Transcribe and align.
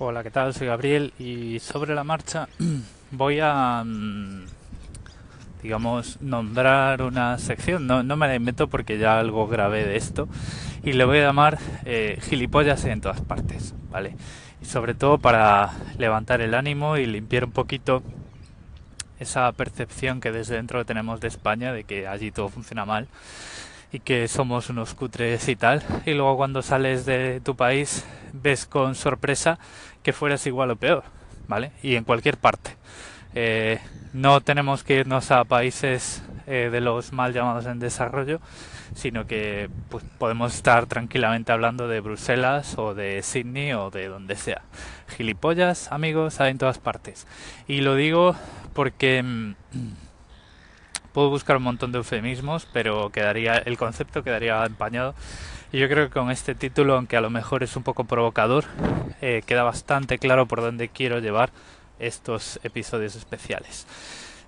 Hola, 0.00 0.22
¿qué 0.22 0.30
tal? 0.30 0.54
Soy 0.54 0.68
Gabriel 0.68 1.12
y 1.18 1.58
sobre 1.58 1.92
la 1.92 2.04
marcha 2.04 2.48
voy 3.10 3.40
a, 3.42 3.82
mm, 3.84 4.44
digamos, 5.60 6.20
nombrar 6.20 7.02
una 7.02 7.36
sección. 7.38 7.88
No, 7.88 8.04
no 8.04 8.16
me 8.16 8.28
la 8.28 8.36
invento 8.36 8.68
porque 8.68 8.96
ya 8.96 9.18
algo 9.18 9.48
grabé 9.48 9.84
de 9.84 9.96
esto 9.96 10.28
y 10.84 10.92
le 10.92 11.04
voy 11.04 11.18
a 11.18 11.22
llamar 11.22 11.58
eh, 11.84 12.16
gilipollas 12.22 12.84
en 12.84 13.00
todas 13.00 13.22
partes, 13.22 13.74
¿vale? 13.90 14.14
Y 14.62 14.66
sobre 14.66 14.94
todo 14.94 15.18
para 15.18 15.72
levantar 15.98 16.42
el 16.42 16.54
ánimo 16.54 16.96
y 16.96 17.04
limpiar 17.04 17.46
un 17.46 17.50
poquito 17.50 18.04
esa 19.18 19.50
percepción 19.50 20.20
que 20.20 20.30
desde 20.30 20.54
dentro 20.54 20.86
tenemos 20.86 21.18
de 21.18 21.26
España 21.26 21.72
de 21.72 21.82
que 21.82 22.06
allí 22.06 22.30
todo 22.30 22.48
funciona 22.48 22.84
mal 22.84 23.08
y 23.92 24.00
que 24.00 24.28
somos 24.28 24.70
unos 24.70 24.94
cutres 24.94 25.48
y 25.48 25.56
tal. 25.56 25.82
Y 26.06 26.14
luego 26.14 26.36
cuando 26.36 26.62
sales 26.62 27.06
de 27.06 27.40
tu 27.40 27.56
país 27.56 28.04
ves 28.32 28.66
con 28.66 28.94
sorpresa 28.94 29.58
que 30.02 30.12
fueras 30.12 30.46
igual 30.46 30.70
o 30.70 30.76
peor, 30.76 31.04
¿vale? 31.46 31.72
Y 31.82 31.96
en 31.96 32.04
cualquier 32.04 32.36
parte. 32.36 32.76
Eh, 33.34 33.78
no 34.12 34.40
tenemos 34.40 34.84
que 34.84 34.96
irnos 34.96 35.30
a 35.30 35.44
países 35.44 36.22
eh, 36.46 36.70
de 36.72 36.80
los 36.80 37.12
mal 37.12 37.32
llamados 37.32 37.66
en 37.66 37.78
desarrollo, 37.78 38.40
sino 38.94 39.26
que 39.26 39.68
pues, 39.90 40.02
podemos 40.18 40.54
estar 40.54 40.86
tranquilamente 40.86 41.52
hablando 41.52 41.88
de 41.88 42.00
Bruselas 42.00 42.78
o 42.78 42.94
de 42.94 43.22
Sydney 43.22 43.74
o 43.74 43.90
de 43.90 44.08
donde 44.08 44.36
sea. 44.36 44.62
Gilipollas, 45.16 45.92
amigos, 45.92 46.40
hay 46.40 46.52
en 46.52 46.58
todas 46.58 46.78
partes. 46.78 47.26
Y 47.66 47.80
lo 47.82 47.94
digo 47.94 48.34
porque... 48.74 49.54
Puedo 51.18 51.30
buscar 51.30 51.56
un 51.56 51.64
montón 51.64 51.90
de 51.90 51.98
eufemismos, 51.98 52.68
pero 52.72 53.10
quedaría 53.10 53.54
el 53.56 53.76
concepto 53.76 54.22
quedaría 54.22 54.64
empañado. 54.64 55.16
Y 55.72 55.80
yo 55.80 55.88
creo 55.88 56.06
que 56.06 56.12
con 56.12 56.30
este 56.30 56.54
título, 56.54 56.94
aunque 56.94 57.16
a 57.16 57.20
lo 57.20 57.28
mejor 57.28 57.64
es 57.64 57.74
un 57.74 57.82
poco 57.82 58.04
provocador, 58.04 58.66
eh, 59.20 59.42
queda 59.44 59.64
bastante 59.64 60.18
claro 60.18 60.46
por 60.46 60.60
dónde 60.60 60.90
quiero 60.90 61.18
llevar 61.18 61.50
estos 61.98 62.60
episodios 62.62 63.16
especiales. 63.16 63.88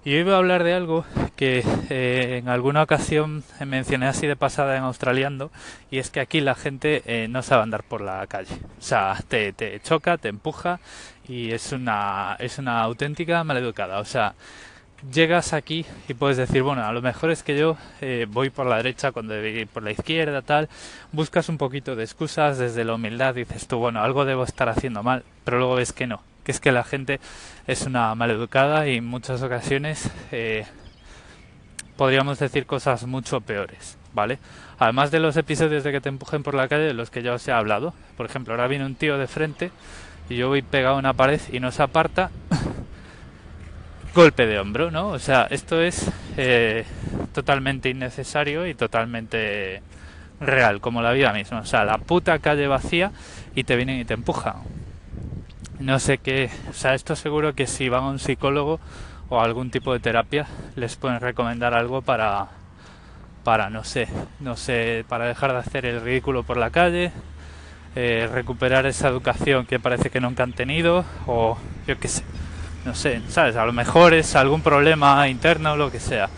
Y 0.05 0.15
hoy 0.15 0.23
voy 0.23 0.35
a 0.35 0.37
hablar 0.37 0.63
de 0.63 0.75
algo 0.75 1.05
que 1.35 1.65
eh, 1.89 2.37
en 2.41 2.49
alguna 2.49 2.85
ocasión 2.85 3.43
mencioné 3.67 4.07
así 4.07 4.29
de 4.29 4.37
pasada 4.37 4.77
en 4.77 4.85
Australiando, 4.85 5.51
y 5.91 5.99
es 5.99 6.11
que 6.11 6.21
aquí 6.21 6.41
la 6.41 6.55
gente 6.55 7.03
eh, 7.05 7.27
no 7.27 7.43
sabe 7.43 7.65
andar 7.65 7.83
por 7.83 8.01
la 8.01 8.25
calle. 8.29 8.55
O 8.79 8.83
sea, 8.83 9.19
te, 9.27 9.53
te 9.53 9.81
choca, 9.81 10.19
te 10.19 10.29
empuja 10.29 10.79
y 11.27 11.51
es 11.51 11.73
una, 11.73 12.37
es 12.39 12.59
una 12.59 12.81
auténtica 12.83 13.43
maleducada. 13.43 13.99
O 13.99 14.05
sea, 14.05 14.35
llegas 15.13 15.53
aquí 15.53 15.87
y 16.09 16.15
puedes 16.15 16.37
decir, 16.37 16.63
bueno, 16.63 16.85
a 16.85 16.93
lo 16.93 17.03
mejor 17.03 17.31
es 17.31 17.43
que 17.43 17.57
yo 17.57 17.77
eh, 18.01 18.27
voy 18.29 18.51
por 18.51 18.67
la 18.67 18.77
derecha 18.77 19.13
cuando 19.13 19.35
debí 19.35 19.61
ir 19.61 19.69
por 19.69 19.83
la 19.83 19.93
izquierda, 19.93 20.43
tal, 20.43 20.69
buscas 21.13 21.49
un 21.49 21.59
poquito 21.59 21.97
de 21.97 22.05
excusas 22.05 22.59
desde 22.59 22.85
la 22.85 22.95
humildad, 22.95 23.35
dices 23.35 23.67
tú, 23.67 23.79
bueno, 23.79 24.03
algo 24.03 24.25
debo 24.25 24.45
estar 24.45 24.69
haciendo 24.69 25.03
mal, 25.03 25.25
pero 25.45 25.59
luego 25.59 25.77
ves 25.77 25.93
que 25.93 26.07
no, 26.07 26.23
que 26.45 26.53
es 26.53 26.61
que 26.61 26.73
la 26.73 26.85
gente 26.85 27.21
es 27.67 27.87
una 27.87 28.15
maleducada 28.15 28.87
y 28.89 28.97
en 28.97 29.07
muchas 29.07 29.43
ocasiones 29.43 30.11
eh, 30.33 30.67
podríamos 31.97 32.39
decir 32.39 32.67
cosas 32.67 33.07
mucho 33.07 33.41
peores, 33.41 33.97
¿vale? 34.13 34.39
Además 34.79 35.11
de 35.11 35.21
los 35.21 35.37
episodios 35.37 35.85
de 35.85 35.93
que 35.93 36.01
te 36.01 36.09
empujen 36.09 36.43
por 36.43 36.55
la 36.55 36.69
calle, 36.69 36.85
de 36.85 36.95
los 36.95 37.11
que 37.11 37.23
ya 37.23 37.35
os 37.35 37.47
he 37.49 37.53
hablado, 37.53 37.95
por 38.17 38.27
ejemplo, 38.27 38.55
ahora 38.55 38.69
viene 38.69 38.87
un 38.87 38.95
tío 38.95 39.19
de 39.19 39.27
frente 39.27 39.71
y 40.29 40.37
yo 40.37 40.49
voy 40.49 40.63
pegado 40.63 40.97
a 40.97 40.99
una 40.99 41.13
pared 41.13 41.41
y 41.53 41.61
no 41.61 41.73
se 41.73 41.83
aparta 41.83 42.31
golpe 44.15 44.47
de 44.47 44.59
hombro, 44.59 44.91
¿no? 44.91 45.09
O 45.09 45.19
sea, 45.19 45.47
esto 45.51 45.81
es 45.81 46.11
eh, 46.37 46.85
totalmente 47.33 47.89
innecesario 47.89 48.67
y 48.67 48.75
totalmente 48.75 49.83
real, 50.41 50.81
como 50.81 51.03
la 51.03 51.13
vida 51.13 51.33
misma. 51.33 51.61
O 51.61 51.67
sea, 51.67 51.85
la 51.85 51.99
puta 51.99 52.39
calle 52.39 52.67
vacía 52.67 53.13
y 53.55 53.65
te 53.65 53.77
vienen 53.77 54.01
y 54.01 54.05
te 54.05 54.15
empujan. 54.15 54.55
No 55.79 55.99
sé 55.99 56.19
qué, 56.19 56.51
o 56.69 56.75
sea, 56.75 56.95
esto 56.95 57.17
seguro 57.17 57.55
que 57.55 57.67
si 57.67 57.89
van 57.89 58.05
a 58.05 58.09
un 58.09 58.19
psicólogo 58.19 58.81
o 59.29 59.41
algún 59.41 59.71
tipo 59.71 59.93
de 59.93 60.01
terapia 60.01 60.47
les 60.77 60.97
pueden 60.97 61.21
recomendar 61.21 61.75
algo 61.75 62.03
para 62.03 62.49
para 63.45 63.71
no 63.71 63.85
sé, 63.85 64.07
no 64.41 64.57
sé, 64.57 65.05
para 65.09 65.25
dejar 65.25 65.53
de 65.53 65.59
hacer 65.59 65.87
el 65.87 66.03
ridículo 66.03 66.43
por 66.43 66.59
la 66.59 66.69
calle, 66.69 67.11
eh, 67.97 68.29
recuperar 68.31 68.85
esa 68.85 69.09
educación 69.09 69.65
que 69.65 69.81
parece 69.81 70.11
que 70.11 70.21
nunca 70.21 70.43
han 70.43 70.53
tenido 70.53 71.07
o 71.27 71.57
yo 71.87 71.99
qué 71.99 72.09
sé 72.09 72.23
no 72.85 72.95
sé, 72.95 73.21
¿sabes? 73.29 73.57
A 73.57 73.67
lo 73.67 73.73
mejor 73.73 74.15
es 74.15 74.35
algún 74.37 74.63
problema 74.63 75.29
interno 75.29 75.73
o 75.73 75.77
lo 75.77 75.91
que 75.91 76.01
sea. 76.01 76.29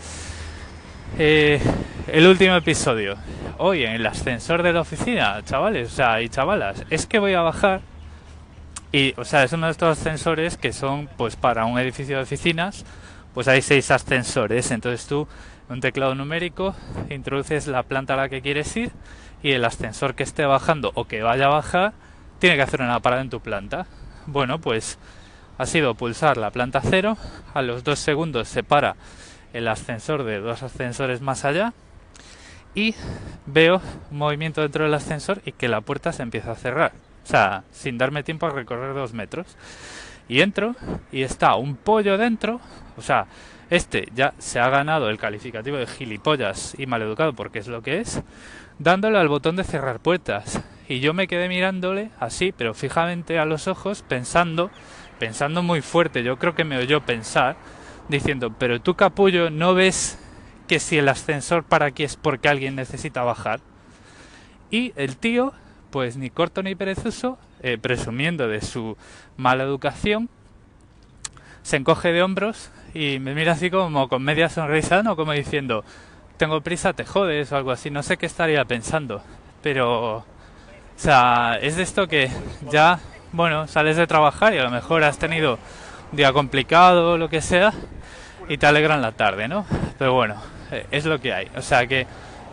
Eh, 1.17 1.61
el 2.07 2.27
último 2.27 2.55
episodio. 2.55 3.15
Hoy 3.57 3.83
en 3.83 3.93
el 3.93 4.05
ascensor 4.05 4.63
de 4.63 4.73
la 4.73 4.81
oficina, 4.81 5.41
chavales, 5.45 5.93
o 5.93 5.95
sea, 5.95 6.21
y 6.21 6.29
chavalas, 6.29 6.83
es 6.89 7.05
que 7.05 7.19
voy 7.19 7.33
a 7.33 7.41
bajar 7.41 7.81
y, 8.91 9.15
o 9.17 9.25
sea, 9.25 9.43
es 9.43 9.51
uno 9.53 9.65
de 9.65 9.71
estos 9.71 9.97
ascensores 9.97 10.55
que 10.55 10.71
son, 10.71 11.09
pues, 11.17 11.35
para 11.35 11.65
un 11.65 11.79
edificio 11.79 12.17
de 12.17 12.23
oficinas, 12.23 12.85
pues 13.33 13.47
hay 13.47 13.63
seis 13.63 13.89
ascensores. 13.89 14.69
Entonces 14.69 15.07
tú, 15.07 15.27
un 15.67 15.81
teclado 15.81 16.13
numérico, 16.13 16.75
introduces 17.09 17.65
la 17.65 17.81
planta 17.81 18.13
a 18.13 18.17
la 18.17 18.29
que 18.29 18.43
quieres 18.43 18.75
ir 18.77 18.91
y 19.41 19.51
el 19.51 19.65
ascensor 19.65 20.13
que 20.13 20.21
esté 20.21 20.45
bajando 20.45 20.91
o 20.93 21.05
que 21.05 21.23
vaya 21.23 21.45
a 21.45 21.49
bajar 21.49 21.93
tiene 22.37 22.55
que 22.55 22.61
hacer 22.61 22.81
una 22.81 22.99
parada 22.99 23.23
en 23.23 23.31
tu 23.31 23.39
planta. 23.39 23.87
Bueno, 24.27 24.59
pues 24.59 24.99
ha 25.63 25.65
sido 25.65 25.95
pulsar 25.95 26.35
la 26.35 26.51
planta 26.51 26.81
cero, 26.83 27.15
a 27.53 27.61
los 27.61 27.85
dos 27.85 27.97
segundos 27.97 28.49
se 28.49 28.63
para 28.63 28.97
el 29.53 29.69
ascensor 29.69 30.25
de 30.25 30.41
dos 30.41 30.61
ascensores 30.61 31.21
más 31.21 31.45
allá 31.45 31.71
y 32.75 32.95
veo 33.45 33.81
movimiento 34.11 34.59
dentro 34.59 34.83
del 34.83 34.93
ascensor 34.93 35.41
y 35.45 35.53
que 35.53 35.69
la 35.69 35.79
puerta 35.79 36.11
se 36.11 36.21
empieza 36.21 36.51
a 36.51 36.55
cerrar. 36.55 36.91
O 37.23 37.27
sea, 37.27 37.63
sin 37.71 37.97
darme 37.97 38.23
tiempo 38.23 38.45
a 38.45 38.49
recorrer 38.49 38.93
dos 38.93 39.13
metros. 39.13 39.55
Y 40.27 40.41
entro 40.41 40.75
y 41.13 41.21
está 41.21 41.55
un 41.55 41.77
pollo 41.77 42.17
dentro. 42.17 42.59
O 42.97 43.01
sea, 43.01 43.27
este 43.69 44.09
ya 44.13 44.33
se 44.39 44.59
ha 44.59 44.67
ganado 44.67 45.09
el 45.09 45.17
calificativo 45.17 45.77
de 45.77 45.87
gilipollas 45.87 46.75
y 46.77 46.87
maleducado 46.87 47.31
porque 47.31 47.59
es 47.59 47.69
lo 47.69 47.81
que 47.81 48.01
es, 48.01 48.21
dándole 48.79 49.17
al 49.17 49.29
botón 49.29 49.55
de 49.55 49.63
cerrar 49.63 50.01
puertas. 50.01 50.61
Y 50.89 50.99
yo 50.99 51.13
me 51.13 51.27
quedé 51.27 51.47
mirándole 51.47 52.09
así, 52.19 52.51
pero 52.51 52.73
fijamente 52.73 53.39
a 53.39 53.45
los 53.45 53.69
ojos, 53.69 54.03
pensando 54.05 54.69
pensando 55.19 55.63
muy 55.63 55.81
fuerte, 55.81 56.23
yo 56.23 56.37
creo 56.37 56.55
que 56.55 56.63
me 56.63 56.77
oyó 56.77 57.01
pensar, 57.01 57.55
diciendo, 58.09 58.53
pero 58.57 58.81
tú 58.81 58.95
capullo, 58.95 59.49
¿no 59.49 59.73
ves 59.73 60.19
que 60.67 60.79
si 60.79 60.97
el 60.97 61.09
ascensor 61.09 61.63
para 61.63 61.87
aquí 61.87 62.03
es 62.03 62.15
porque 62.15 62.49
alguien 62.49 62.75
necesita 62.75 63.23
bajar? 63.23 63.59
Y 64.69 64.93
el 64.95 65.17
tío, 65.17 65.53
pues 65.91 66.17
ni 66.17 66.29
corto 66.29 66.63
ni 66.63 66.75
perezoso, 66.75 67.37
eh, 67.61 67.77
presumiendo 67.77 68.47
de 68.47 68.61
su 68.61 68.97
mala 69.37 69.63
educación, 69.63 70.29
se 71.61 71.77
encoge 71.77 72.11
de 72.11 72.23
hombros 72.23 72.71
y 72.93 73.19
me 73.19 73.33
mira 73.35 73.53
así 73.53 73.69
como 73.69 74.09
con 74.09 74.23
media 74.23 74.49
sonrisa, 74.49 75.01
¿no? 75.03 75.15
Como 75.15 75.31
diciendo, 75.31 75.85
tengo 76.37 76.61
prisa, 76.61 76.93
te 76.93 77.05
jodes 77.05 77.51
o 77.51 77.57
algo 77.57 77.71
así, 77.71 77.89
no 77.89 78.03
sé 78.03 78.17
qué 78.17 78.25
estaría 78.25 78.65
pensando, 78.65 79.23
pero... 79.61 80.25
O 80.95 80.99
sea, 80.99 81.57
es 81.59 81.75
de 81.75 81.83
esto 81.83 82.07
que 82.07 82.29
ya 82.69 82.99
bueno, 83.33 83.67
sales 83.67 83.97
de 83.97 84.05
trabajar 84.05 84.53
y 84.53 84.59
a 84.59 84.63
lo 84.63 84.69
mejor 84.69 85.03
has 85.03 85.17
tenido 85.17 85.57
un 86.11 86.17
día 86.17 86.31
complicado 86.31 87.13
o 87.13 87.17
lo 87.17 87.29
que 87.29 87.41
sea 87.41 87.73
y 88.47 88.57
te 88.57 88.67
alegran 88.67 89.01
la 89.01 89.11
tarde, 89.11 89.47
¿no? 89.47 89.65
Pero 89.97 90.13
bueno, 90.13 90.35
eh, 90.71 90.85
es 90.91 91.05
lo 91.05 91.19
que 91.19 91.33
hay. 91.33 91.47
O 91.57 91.61
sea 91.61 91.87
que 91.87 92.05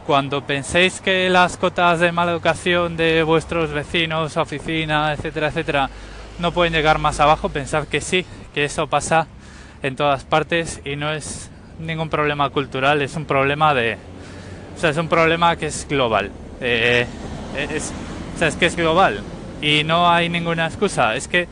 cuando 0.07 0.43
penséis 0.43 1.03
que 1.03 1.29
las 1.29 1.59
cotas 1.59 2.01
de 2.01 2.13
mala 2.13 2.33
educación 2.33 2.97
de 2.97 3.23
vuestros 3.23 3.71
vecinos, 3.73 4.39
oficina, 4.39 5.13
etcétera, 5.13 5.49
etcétera, 5.49 5.91
no 6.39 6.53
pueden 6.53 6.73
llegar 6.73 6.99
más 6.99 7.21
abajo, 7.21 7.51
pensad 7.51 7.87
que 7.87 8.01
sí, 8.01 8.25
que 8.55 8.65
eso 8.65 8.87
pasa 8.87 9.27
en 9.83 9.97
todas 9.97 10.25
partes 10.25 10.81
y 10.87 10.97
no 10.97 11.13
es 11.13 11.51
ningún 11.79 12.09
problema 12.09 12.49
cultural, 12.49 13.03
es 13.03 13.15
un 13.17 13.27
problema 13.27 13.75
de... 13.75 13.99
O 14.77 14.81
sea, 14.81 14.91
es 14.91 14.97
un 14.97 15.09
problema 15.09 15.57
que 15.57 15.67
es 15.67 15.87
global. 15.87 16.31
Eh, 16.63 17.07
es, 17.71 17.93
o 18.35 18.39
sea, 18.39 18.49
es 18.49 18.57
que 18.57 18.65
es 18.65 18.77
global 18.77 19.23
y 19.60 19.84
no 19.84 20.10
hay 20.10 20.28
ninguna 20.28 20.66
excusa. 20.66 21.15
Es 21.15 21.28
que, 21.28 21.48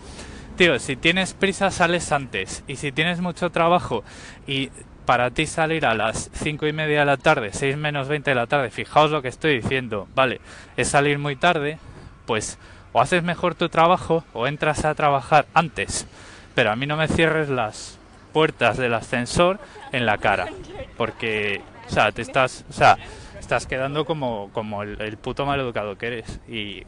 tío, 0.57 0.79
si 0.79 0.97
tienes 0.97 1.35
prisa 1.35 1.71
sales 1.71 2.11
antes 2.13 2.65
y 2.67 2.77
si 2.77 2.93
tienes 2.93 3.21
mucho 3.21 3.51
trabajo 3.51 4.05
y 4.47 4.71
para 5.05 5.31
ti 5.31 5.47
salir 5.47 5.87
a 5.87 5.95
las 5.95 6.31
5 6.35 6.67
y 6.67 6.73
media 6.73 7.01
de 7.01 7.07
la 7.07 7.17
tarde, 7.17 7.51
6 7.53 7.77
menos 7.77 8.09
20 8.09 8.31
de 8.31 8.35
la 8.35 8.47
tarde, 8.47 8.71
fijaos 8.71 9.11
lo 9.11 9.23
que 9.23 9.29
estoy 9.29 9.61
diciendo, 9.61 10.07
vale, 10.15 10.41
es 10.77 10.89
salir 10.89 11.19
muy 11.19 11.37
tarde, 11.37 11.79
pues 12.27 12.59
o 12.93 13.01
haces 13.01 13.23
mejor 13.23 13.55
tu 13.55 13.69
trabajo 13.69 14.25
o 14.33 14.47
entras 14.47 14.85
a 14.85 14.95
trabajar 14.95 15.47
antes. 15.55 16.07
Pero 16.55 16.71
a 16.71 16.77
mí 16.77 16.87
no 16.87 16.97
me 16.97 17.09
cierres 17.09 17.49
las 17.49 17.99
puertas 18.33 18.77
del 18.77 18.95
ascensor 18.95 19.59
en 19.93 20.05
la 20.05 20.19
cara, 20.19 20.49
porque, 20.97 21.63
o 21.87 21.91
sea, 21.91 22.13
te 22.13 22.23
estás, 22.23 22.65
o 22.69 22.73
sea, 22.73 22.99
estás 23.39 23.67
quedando 23.67 24.05
como, 24.05 24.51
como 24.53 24.83
el, 24.83 25.01
el 25.01 25.17
puto 25.17 25.47
mal 25.47 25.61
educado 25.61 25.97
que 25.97 26.07
eres. 26.07 26.41
Y 26.49 26.83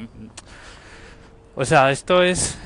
o 1.54 1.64
sea, 1.64 1.90
esto 1.90 2.22
es 2.22 2.58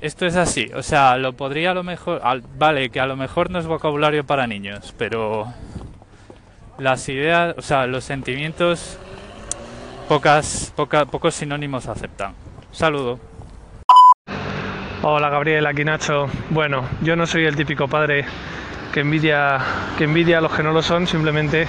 esto 0.00 0.26
es 0.26 0.36
así. 0.36 0.70
O 0.74 0.82
sea, 0.82 1.16
lo 1.16 1.34
podría 1.34 1.72
a 1.72 1.74
lo 1.74 1.82
mejor, 1.82 2.20
vale, 2.56 2.90
que 2.90 3.00
a 3.00 3.06
lo 3.06 3.16
mejor 3.16 3.50
no 3.50 3.58
es 3.58 3.66
vocabulario 3.66 4.24
para 4.24 4.46
niños, 4.46 4.94
pero 4.96 5.52
las 6.78 7.08
ideas, 7.08 7.54
o 7.58 7.62
sea, 7.62 7.86
los 7.86 8.04
sentimientos, 8.04 8.98
pocas, 10.08 10.72
poca, 10.76 11.04
pocos 11.04 11.34
sinónimos 11.34 11.86
aceptan. 11.86 12.34
Saludo. 12.72 13.20
Hola 15.02 15.30
Gabriel, 15.30 15.66
aquí. 15.66 15.82
Bueno, 16.50 16.84
yo 17.02 17.16
no 17.16 17.26
soy 17.26 17.46
el 17.46 17.56
típico 17.56 17.88
padre 17.88 18.26
que 18.92 19.00
envidia, 19.00 19.58
que 19.96 20.04
envidia 20.04 20.38
a 20.38 20.40
los 20.40 20.52
que 20.52 20.62
no 20.62 20.72
lo 20.72 20.82
son, 20.82 21.06
simplemente 21.06 21.66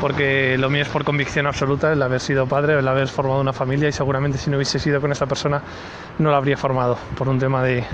porque 0.00 0.56
lo 0.58 0.70
mío 0.70 0.82
es 0.82 0.88
por 0.88 1.04
convicción 1.04 1.46
absoluta 1.46 1.92
el 1.92 2.02
haber 2.02 2.20
sido 2.20 2.46
padre, 2.46 2.78
el 2.78 2.86
haber 2.86 3.08
formado 3.08 3.40
una 3.40 3.52
familia 3.52 3.88
y 3.88 3.92
seguramente 3.92 4.38
si 4.38 4.50
no 4.50 4.56
hubiese 4.56 4.78
sido 4.78 5.00
con 5.00 5.12
esa 5.12 5.26
persona 5.26 5.60
no 6.18 6.30
la 6.30 6.36
habría 6.36 6.56
formado 6.56 6.98
por 7.16 7.28
un 7.28 7.38
tema 7.38 7.62
de, 7.62 7.84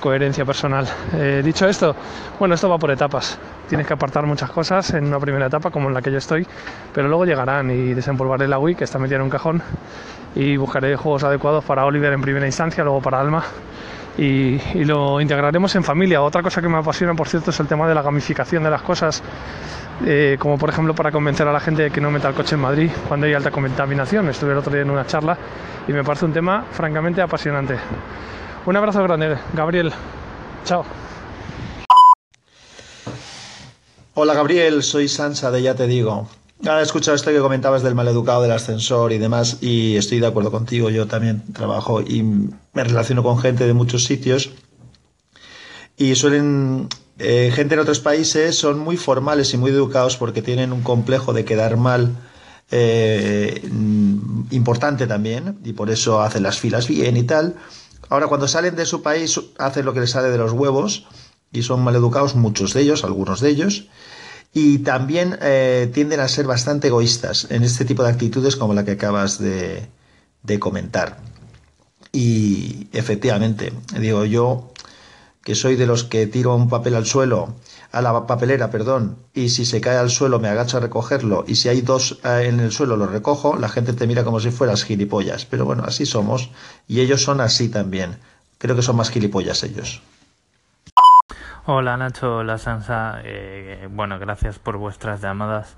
coherencia 0.00 0.44
personal. 0.44 0.88
Eh, 1.14 1.42
dicho 1.44 1.68
esto, 1.68 1.94
bueno, 2.38 2.54
esto 2.54 2.68
va 2.68 2.78
por 2.78 2.90
etapas. 2.90 3.38
Tienes 3.68 3.86
que 3.86 3.92
apartar 3.92 4.26
muchas 4.26 4.50
cosas 4.50 4.94
en 4.94 5.04
una 5.04 5.20
primera 5.20 5.46
etapa 5.46 5.70
como 5.70 5.88
en 5.88 5.94
la 5.94 6.00
que 6.00 6.10
yo 6.10 6.18
estoy, 6.18 6.46
pero 6.94 7.08
luego 7.08 7.26
llegarán 7.26 7.70
y 7.70 7.92
desempolvaré 7.92 8.48
la 8.48 8.58
Wii 8.58 8.74
que 8.74 8.84
está 8.84 8.98
metida 8.98 9.16
en 9.16 9.22
un 9.22 9.30
cajón 9.30 9.62
y 10.34 10.56
buscaré 10.56 10.96
juegos 10.96 11.24
adecuados 11.24 11.64
para 11.64 11.84
Oliver 11.84 12.12
en 12.12 12.22
primera 12.22 12.46
instancia, 12.46 12.82
luego 12.84 13.02
para 13.02 13.20
Alma 13.20 13.44
y, 14.18 14.84
lo 14.84 15.20
integraremos 15.20 15.74
en 15.74 15.84
familia. 15.84 16.22
Otra 16.22 16.42
cosa 16.42 16.60
que 16.60 16.68
me 16.68 16.78
apasiona, 16.78 17.14
por 17.14 17.28
cierto, 17.28 17.50
es 17.50 17.60
el 17.60 17.66
tema 17.66 17.88
de 17.88 17.94
la 17.94 18.02
gamificación 18.02 18.62
de 18.62 18.70
las 18.70 18.82
cosas, 18.82 19.22
eh, 20.04 20.36
como 20.38 20.58
por 20.58 20.70
ejemplo 20.70 20.94
para 20.94 21.10
convencer 21.12 21.46
a 21.46 21.52
la 21.52 21.60
gente 21.60 21.82
de 21.82 21.90
que 21.90 22.00
no 22.00 22.10
meta 22.10 22.28
el 22.28 22.34
coche 22.34 22.54
en 22.54 22.60
Madrid 22.60 22.90
cuando 23.08 23.26
hay 23.26 23.34
alta 23.34 23.50
contaminación. 23.50 24.28
Estuve 24.28 24.52
el 24.52 24.58
otro 24.58 24.72
día 24.72 24.82
en 24.82 24.90
una 24.90 25.06
charla 25.06 25.36
y 25.86 25.92
me 25.92 26.04
parece 26.04 26.24
un 26.24 26.32
tema 26.32 26.64
francamente 26.70 27.20
apasionante. 27.20 27.76
Un 28.66 28.76
abrazo 28.76 29.02
grande, 29.02 29.36
Gabriel. 29.54 29.92
Chao. 30.64 30.84
Hola 34.14 34.34
Gabriel, 34.34 34.82
soy 34.82 35.08
Sansa 35.08 35.50
de 35.50 35.62
Ya 35.62 35.74
Te 35.74 35.86
Digo. 35.86 36.28
Ahora 36.64 36.80
he 36.80 36.82
escuchado 36.84 37.16
esto 37.16 37.30
que 37.32 37.40
comentabas 37.40 37.82
del 37.82 37.96
maleducado 37.96 38.42
del 38.42 38.52
ascensor 38.52 39.12
y 39.12 39.18
demás, 39.18 39.58
y 39.62 39.96
estoy 39.96 40.20
de 40.20 40.28
acuerdo 40.28 40.52
contigo. 40.52 40.90
Yo 40.90 41.08
también 41.08 41.42
trabajo 41.52 42.00
y 42.00 42.22
me 42.22 42.84
relaciono 42.84 43.24
con 43.24 43.38
gente 43.38 43.66
de 43.66 43.72
muchos 43.72 44.04
sitios. 44.04 44.50
Y 45.96 46.14
suelen. 46.14 46.88
Eh, 47.22 47.52
gente 47.54 47.74
en 47.74 47.80
otros 47.80 48.00
países 48.00 48.56
son 48.56 48.78
muy 48.78 48.96
formales 48.96 49.54
y 49.54 49.56
muy 49.56 49.70
educados 49.70 50.16
porque 50.16 50.42
tienen 50.42 50.72
un 50.72 50.82
complejo 50.82 51.32
de 51.32 51.44
quedar 51.44 51.76
mal 51.76 52.16
eh, 52.70 53.62
importante 54.50 55.06
también, 55.06 55.58
y 55.64 55.72
por 55.72 55.90
eso 55.90 56.20
hacen 56.20 56.42
las 56.42 56.58
filas 56.58 56.88
bien 56.88 57.16
y 57.16 57.22
tal. 57.22 57.54
Ahora, 58.08 58.26
cuando 58.26 58.48
salen 58.48 58.74
de 58.76 58.86
su 58.86 59.02
país, 59.02 59.40
hacen 59.58 59.84
lo 59.84 59.94
que 59.94 60.00
les 60.00 60.10
sale 60.10 60.30
de 60.30 60.38
los 60.38 60.52
huevos 60.52 61.06
y 61.52 61.62
son 61.62 61.82
maleducados 61.82 62.34
muchos 62.34 62.74
de 62.74 62.80
ellos, 62.80 63.04
algunos 63.04 63.40
de 63.40 63.50
ellos 63.50 63.88
y 64.52 64.78
también 64.78 65.38
eh, 65.40 65.90
tienden 65.94 66.20
a 66.20 66.28
ser 66.28 66.46
bastante 66.46 66.88
egoístas 66.88 67.46
en 67.50 67.62
este 67.62 67.84
tipo 67.84 68.02
de 68.02 68.10
actitudes 68.10 68.56
como 68.56 68.74
la 68.74 68.84
que 68.84 68.92
acabas 68.92 69.38
de, 69.38 69.88
comentar. 70.58 71.18
Y 72.12 72.88
efectivamente, 72.92 73.72
digo 73.98 74.26
yo 74.26 74.70
que 75.44 75.54
soy 75.54 75.76
de 75.76 75.86
los 75.86 76.04
que 76.04 76.26
tiro 76.26 76.54
un 76.54 76.68
papel 76.68 76.94
al 76.94 77.06
suelo, 77.06 77.54
a 77.90 78.00
la 78.00 78.26
papelera, 78.26 78.70
perdón, 78.70 79.16
y 79.34 79.48
si 79.48 79.64
se 79.64 79.80
cae 79.80 79.96
al 79.96 80.10
suelo 80.10 80.38
me 80.38 80.48
agacho 80.48 80.76
a 80.76 80.80
recogerlo 80.80 81.44
y 81.46 81.56
si 81.56 81.68
hay 81.68 81.80
dos 81.80 82.20
eh, 82.24 82.46
en 82.46 82.60
el 82.60 82.72
suelo 82.72 82.96
lo 82.96 83.06
recojo, 83.06 83.56
la 83.56 83.68
gente 83.68 83.92
te 83.92 84.06
mira 84.06 84.24
como 84.24 84.40
si 84.40 84.50
fueras 84.50 84.84
gilipollas. 84.84 85.44
Pero 85.44 85.64
bueno, 85.64 85.84
así 85.86 86.06
somos 86.06 86.50
y 86.86 87.00
ellos 87.00 87.22
son 87.22 87.40
así 87.40 87.68
también. 87.68 88.18
Creo 88.58 88.76
que 88.76 88.82
son 88.82 88.96
más 88.96 89.10
gilipollas 89.10 89.64
ellos. 89.64 90.02
Hola 91.64 91.96
Nacho, 91.96 92.38
hola 92.38 92.58
Sansa. 92.58 93.20
Eh, 93.22 93.86
bueno, 93.88 94.18
gracias 94.18 94.58
por 94.58 94.78
vuestras 94.78 95.20
llamadas. 95.20 95.76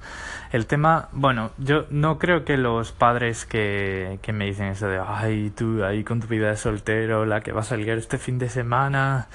El 0.51 0.65
tema, 0.65 1.11
bueno, 1.13 1.51
yo 1.59 1.85
no 1.91 2.19
creo 2.19 2.43
que 2.47 2.57
los 2.57 2.93
padres 2.93 3.45
que, 3.45 4.19
que 4.23 4.33
me 4.33 4.47
dicen 4.47 4.69
eso 4.69 4.89
de, 4.89 4.99
ay, 5.07 5.51
tú 5.51 5.85
ahí 5.85 6.03
con 6.03 6.21
tu 6.21 6.27
vida 6.27 6.49
de 6.49 6.57
soltero, 6.57 7.27
la 7.27 7.43
que 7.43 7.53
va 7.53 7.61
a 7.61 7.65
salir 7.65 7.91
este 7.91 8.17
fin 8.17 8.39
de 8.39 8.49
semana, 8.49 9.29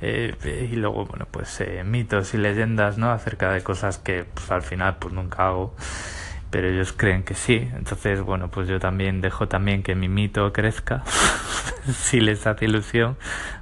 eh, 0.00 0.68
y 0.70 0.76
luego, 0.76 1.06
bueno, 1.06 1.26
pues 1.28 1.60
eh, 1.60 1.82
mitos 1.82 2.34
y 2.34 2.38
leyendas, 2.38 2.98
¿no? 2.98 3.10
Acerca 3.10 3.50
de 3.50 3.64
cosas 3.64 3.98
que 3.98 4.24
pues, 4.32 4.48
al 4.52 4.62
final 4.62 4.98
pues 5.00 5.12
nunca 5.12 5.48
hago 5.48 5.74
pero 6.50 6.68
ellos 6.68 6.92
creen 6.92 7.24
que 7.24 7.34
sí. 7.34 7.68
Entonces, 7.74 8.20
bueno, 8.20 8.48
pues 8.48 8.68
yo 8.68 8.78
también 8.78 9.20
dejo 9.20 9.48
también 9.48 9.82
que 9.82 9.96
mi 9.96 10.08
mito 10.08 10.52
crezca, 10.52 11.02
si 11.92 12.20
les 12.20 12.46
hace 12.46 12.66
ilusión 12.66 13.16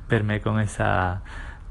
verme 0.09 0.43
con 0.43 0.61
esa 0.61 1.23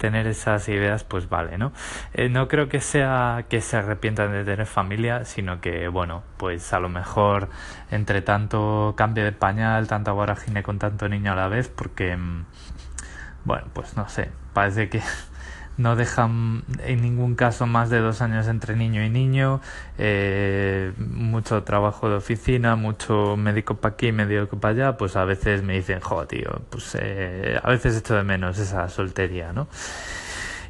tener 0.04 0.28
esas 0.28 0.68
ideas, 0.68 1.06
pues 1.06 1.30
vale, 1.30 1.58
¿no? 1.58 1.72
Eh, 2.14 2.28
no 2.28 2.50
creo 2.50 2.68
que 2.68 2.82
sea 2.82 3.46
que 3.48 3.62
se 3.62 3.78
arrepientan 3.78 4.34
de 4.34 4.44
tener 4.44 4.66
familia, 4.66 5.24
sino 5.24 5.62
que, 5.62 5.88
bueno, 5.88 6.24
pues 6.36 6.74
a 6.74 6.82
lo 6.82 6.90
mejor 6.90 7.48
entre 7.90 8.22
tanto 8.22 8.96
cambio 8.98 9.24
de 9.24 9.32
pañal, 9.32 9.88
tanta 9.88 10.12
vorágine 10.12 10.62
con 10.62 10.78
tanto 10.78 11.08
niño 11.08 11.32
a 11.32 11.36
la 11.36 11.48
vez, 11.48 11.70
porque, 11.70 12.18
mm, 12.18 12.46
bueno, 13.46 13.68
pues 13.72 13.96
no 13.96 14.10
sé, 14.10 14.30
parece 14.52 14.90
que 14.90 15.02
no 15.78 15.96
dejan 15.96 16.64
en 16.86 17.02
ningún 17.02 17.36
caso 17.36 17.66
más 17.66 17.90
de 17.90 18.00
dos 18.00 18.22
años 18.22 18.48
entre 18.48 18.76
niño 18.76 19.04
y 19.04 19.10
niño, 19.10 19.62
eh, 19.98 20.94
mucho 20.98 21.64
trabajo 21.64 22.10
de 22.10 22.16
oficina, 22.16 22.76
mucho 22.76 23.36
médico 23.38 23.76
para 23.76 23.94
aquí, 23.94 24.12
médico 24.12 24.58
para 24.58 24.74
allá, 24.74 24.98
pues 24.98 25.16
a 25.16 25.26
veces 25.26 25.64
me 25.64 25.74
dicen, 25.74 26.00
jo, 26.00 26.26
tío, 26.28 26.62
pues 26.70 26.96
eh, 27.00 27.60
a 27.62 27.70
veces 27.70 27.98
echo 27.98 28.16
de 28.16 28.24
menos 28.24 28.60
esa 28.60 28.88
soltería, 28.90 29.54
¿no? 29.54 29.68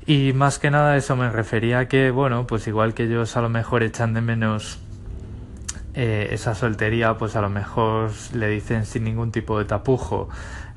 Y 0.05 0.33
más 0.33 0.59
que 0.59 0.69
nada 0.69 0.97
eso 0.97 1.15
me 1.15 1.29
refería 1.29 1.79
a 1.79 1.87
que, 1.87 2.11
bueno, 2.11 2.45
pues 2.45 2.67
igual 2.67 2.93
que 2.93 3.03
ellos 3.03 3.37
a 3.37 3.41
lo 3.41 3.49
mejor 3.49 3.83
echan 3.83 4.13
de 4.13 4.21
menos 4.21 4.79
eh, 5.95 6.29
esa 6.31 6.55
soltería, 6.55 7.17
pues 7.17 7.35
a 7.35 7.41
lo 7.41 7.49
mejor 7.49 8.11
le 8.33 8.49
dicen 8.49 8.85
sin 8.85 9.03
ningún 9.03 9.31
tipo 9.31 9.59
de 9.59 9.65
tapujo 9.65 10.27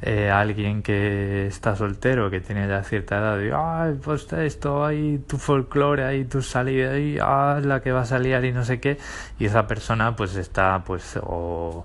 eh, 0.09 0.31
alguien 0.31 0.83
que 0.85 1.49
está 1.49 1.75
soltero, 1.75 2.31
que 2.31 2.41
tiene 2.41 2.69
ya 2.69 2.85
cierta 2.85 3.19
edad, 3.19 3.41
y, 3.41 3.51
ay, 3.53 3.99
pues 4.01 4.33
esto, 4.33 4.85
hay 4.87 5.19
tu 5.27 5.37
folclore, 5.37 6.05
hay 6.05 6.25
tu 6.27 6.43
salida, 6.43 6.93
ahí, 6.93 7.19
ah, 7.21 7.61
la 7.61 7.81
que 7.81 7.91
va 7.91 8.03
a 8.03 8.05
salir 8.05 8.45
y 8.45 8.53
no 8.53 8.65
sé 8.65 8.79
qué, 8.79 8.99
y 9.41 9.47
esa 9.47 9.67
persona 9.67 10.15
pues 10.15 10.37
está, 10.37 10.85
pues, 10.87 11.19
o 11.21 11.85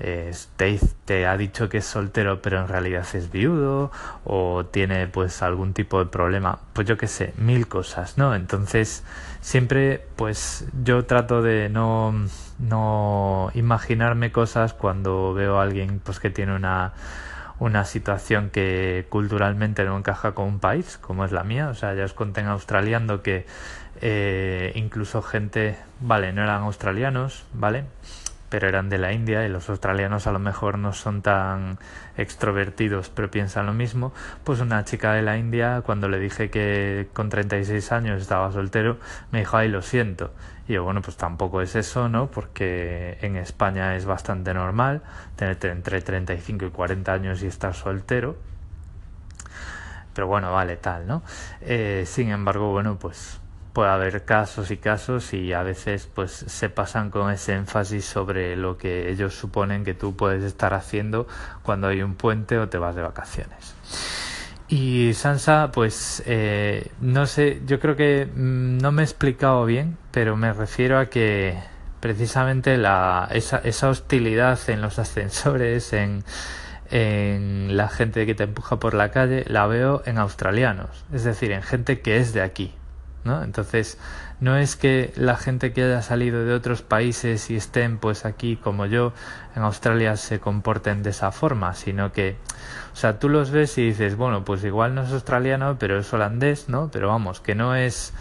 eh, 0.00 0.32
te, 0.56 0.80
te, 1.04 1.26
ha 1.26 1.36
dicho 1.36 1.68
que 1.68 1.78
es 1.78 1.84
soltero 1.84 2.40
pero 2.40 2.58
en 2.58 2.68
realidad 2.68 3.06
es 3.12 3.30
viudo 3.30 3.92
o 4.24 4.64
tiene 4.64 5.06
pues 5.06 5.42
algún 5.42 5.74
tipo 5.74 5.98
de 5.98 6.06
problema. 6.06 6.58
Pues 6.72 6.88
yo 6.88 6.96
qué 6.96 7.06
sé 7.06 7.34
mil 7.36 7.68
cosas 7.68 8.16
no 8.16 8.34
entonces 8.34 9.04
siempre 9.42 10.06
pues 10.16 10.64
yo 10.82 11.04
trato 11.04 11.42
de 11.42 11.68
no 11.68 12.14
no 12.58 13.50
imaginarme 13.54 14.32
cosas 14.32 14.72
cuando 14.72 15.34
veo 15.34 15.60
a 15.60 15.64
alguien 15.64 16.00
pues 16.02 16.18
que 16.18 16.30
tiene 16.30 16.54
una 16.56 16.94
una 17.60 17.84
situación 17.84 18.50
que 18.50 19.06
culturalmente 19.10 19.84
no 19.84 19.96
encaja 19.96 20.32
con 20.32 20.46
un 20.46 20.58
país 20.58 20.98
como 20.98 21.24
es 21.24 21.30
la 21.30 21.44
mía. 21.44 21.68
O 21.68 21.74
sea 21.74 21.94
ya 21.94 22.04
os 22.04 22.14
conté 22.14 22.40
en 22.40 22.48
australiano 22.48 23.22
que 23.22 23.46
eh, 24.00 24.72
incluso 24.74 25.22
gente 25.22 25.76
vale 26.00 26.32
no 26.32 26.42
eran 26.42 26.62
australianos 26.62 27.44
vale 27.52 27.84
pero 28.50 28.68
eran 28.68 28.90
de 28.90 28.98
la 28.98 29.12
India 29.12 29.46
y 29.46 29.48
los 29.48 29.70
australianos 29.70 30.26
a 30.26 30.32
lo 30.32 30.38
mejor 30.38 30.76
no 30.76 30.92
son 30.92 31.22
tan 31.22 31.78
extrovertidos 32.18 33.08
pero 33.08 33.30
piensan 33.30 33.64
lo 33.66 33.72
mismo, 33.72 34.12
pues 34.44 34.60
una 34.60 34.84
chica 34.84 35.14
de 35.14 35.22
la 35.22 35.38
India 35.38 35.82
cuando 35.86 36.08
le 36.08 36.18
dije 36.18 36.50
que 36.50 37.08
con 37.14 37.30
36 37.30 37.92
años 37.92 38.20
estaba 38.20 38.52
soltero 38.52 38.98
me 39.30 39.38
dijo, 39.38 39.56
ay 39.56 39.68
lo 39.68 39.80
siento. 39.80 40.32
Y 40.68 40.74
yo, 40.74 40.84
bueno, 40.84 41.02
pues 41.02 41.16
tampoco 41.16 41.62
es 41.62 41.74
eso, 41.74 42.08
¿no? 42.08 42.30
Porque 42.30 43.18
en 43.22 43.36
España 43.36 43.96
es 43.96 44.04
bastante 44.04 44.54
normal 44.54 45.02
tener 45.34 45.58
entre 45.66 46.00
35 46.00 46.66
y 46.66 46.70
40 46.70 47.12
años 47.12 47.42
y 47.42 47.48
estar 47.48 47.74
soltero. 47.74 48.36
Pero 50.14 50.26
bueno, 50.28 50.52
vale, 50.52 50.76
tal, 50.76 51.06
¿no? 51.06 51.22
Eh, 51.60 52.04
sin 52.06 52.30
embargo, 52.30 52.70
bueno, 52.70 52.98
pues 53.00 53.39
puede 53.72 53.90
haber 53.90 54.24
casos 54.24 54.70
y 54.70 54.76
casos 54.76 55.32
y 55.32 55.52
a 55.52 55.62
veces 55.62 56.08
pues 56.12 56.30
se 56.32 56.68
pasan 56.68 57.10
con 57.10 57.30
ese 57.30 57.54
énfasis 57.54 58.04
sobre 58.04 58.56
lo 58.56 58.76
que 58.76 59.10
ellos 59.10 59.34
suponen 59.34 59.84
que 59.84 59.94
tú 59.94 60.16
puedes 60.16 60.42
estar 60.42 60.74
haciendo 60.74 61.26
cuando 61.62 61.88
hay 61.88 62.02
un 62.02 62.14
puente 62.14 62.58
o 62.58 62.68
te 62.68 62.78
vas 62.78 62.94
de 62.94 63.02
vacaciones. 63.02 63.74
Y 64.68 65.14
Sansa, 65.14 65.70
pues 65.72 66.22
eh, 66.26 66.92
no 67.00 67.26
sé, 67.26 67.60
yo 67.66 67.80
creo 67.80 67.96
que 67.96 68.26
mm, 68.26 68.78
no 68.78 68.92
me 68.92 69.02
he 69.02 69.04
explicado 69.04 69.64
bien, 69.64 69.96
pero 70.12 70.36
me 70.36 70.52
refiero 70.52 70.98
a 70.98 71.06
que 71.06 71.58
precisamente 71.98 72.76
la, 72.76 73.28
esa, 73.32 73.58
esa 73.58 73.88
hostilidad 73.88 74.58
en 74.68 74.80
los 74.80 74.98
ascensores, 74.98 75.92
en, 75.92 76.24
en 76.90 77.76
la 77.76 77.88
gente 77.88 78.26
que 78.26 78.34
te 78.34 78.44
empuja 78.44 78.78
por 78.78 78.94
la 78.94 79.10
calle, 79.10 79.44
la 79.48 79.66
veo 79.66 80.02
en 80.06 80.18
australianos, 80.18 81.04
es 81.12 81.24
decir, 81.24 81.52
en 81.52 81.62
gente 81.62 82.00
que 82.00 82.18
es 82.18 82.32
de 82.32 82.42
aquí, 82.42 82.72
¿no? 83.24 83.42
Entonces, 83.42 83.98
no 84.40 84.56
es 84.56 84.76
que 84.76 85.12
la 85.16 85.36
gente 85.36 85.72
que 85.72 85.84
haya 85.84 86.02
salido 86.02 86.44
de 86.44 86.54
otros 86.54 86.82
países 86.82 87.50
y 87.50 87.56
estén 87.56 87.98
pues 87.98 88.24
aquí 88.24 88.56
como 88.56 88.86
yo 88.86 89.12
en 89.54 89.62
Australia 89.62 90.16
se 90.16 90.40
comporten 90.40 91.02
de 91.02 91.10
esa 91.10 91.32
forma, 91.32 91.74
sino 91.74 92.12
que, 92.12 92.36
o 92.92 92.96
sea, 92.96 93.18
tú 93.18 93.28
los 93.28 93.50
ves 93.50 93.76
y 93.78 93.86
dices, 93.86 94.16
bueno, 94.16 94.44
pues 94.44 94.64
igual 94.64 94.94
no 94.94 95.02
es 95.02 95.12
australiano, 95.12 95.76
pero 95.78 95.98
es 95.98 96.12
holandés, 96.12 96.68
¿no? 96.68 96.90
Pero 96.90 97.08
vamos, 97.08 97.40
que 97.40 97.54
no 97.54 97.74
es 97.74 98.12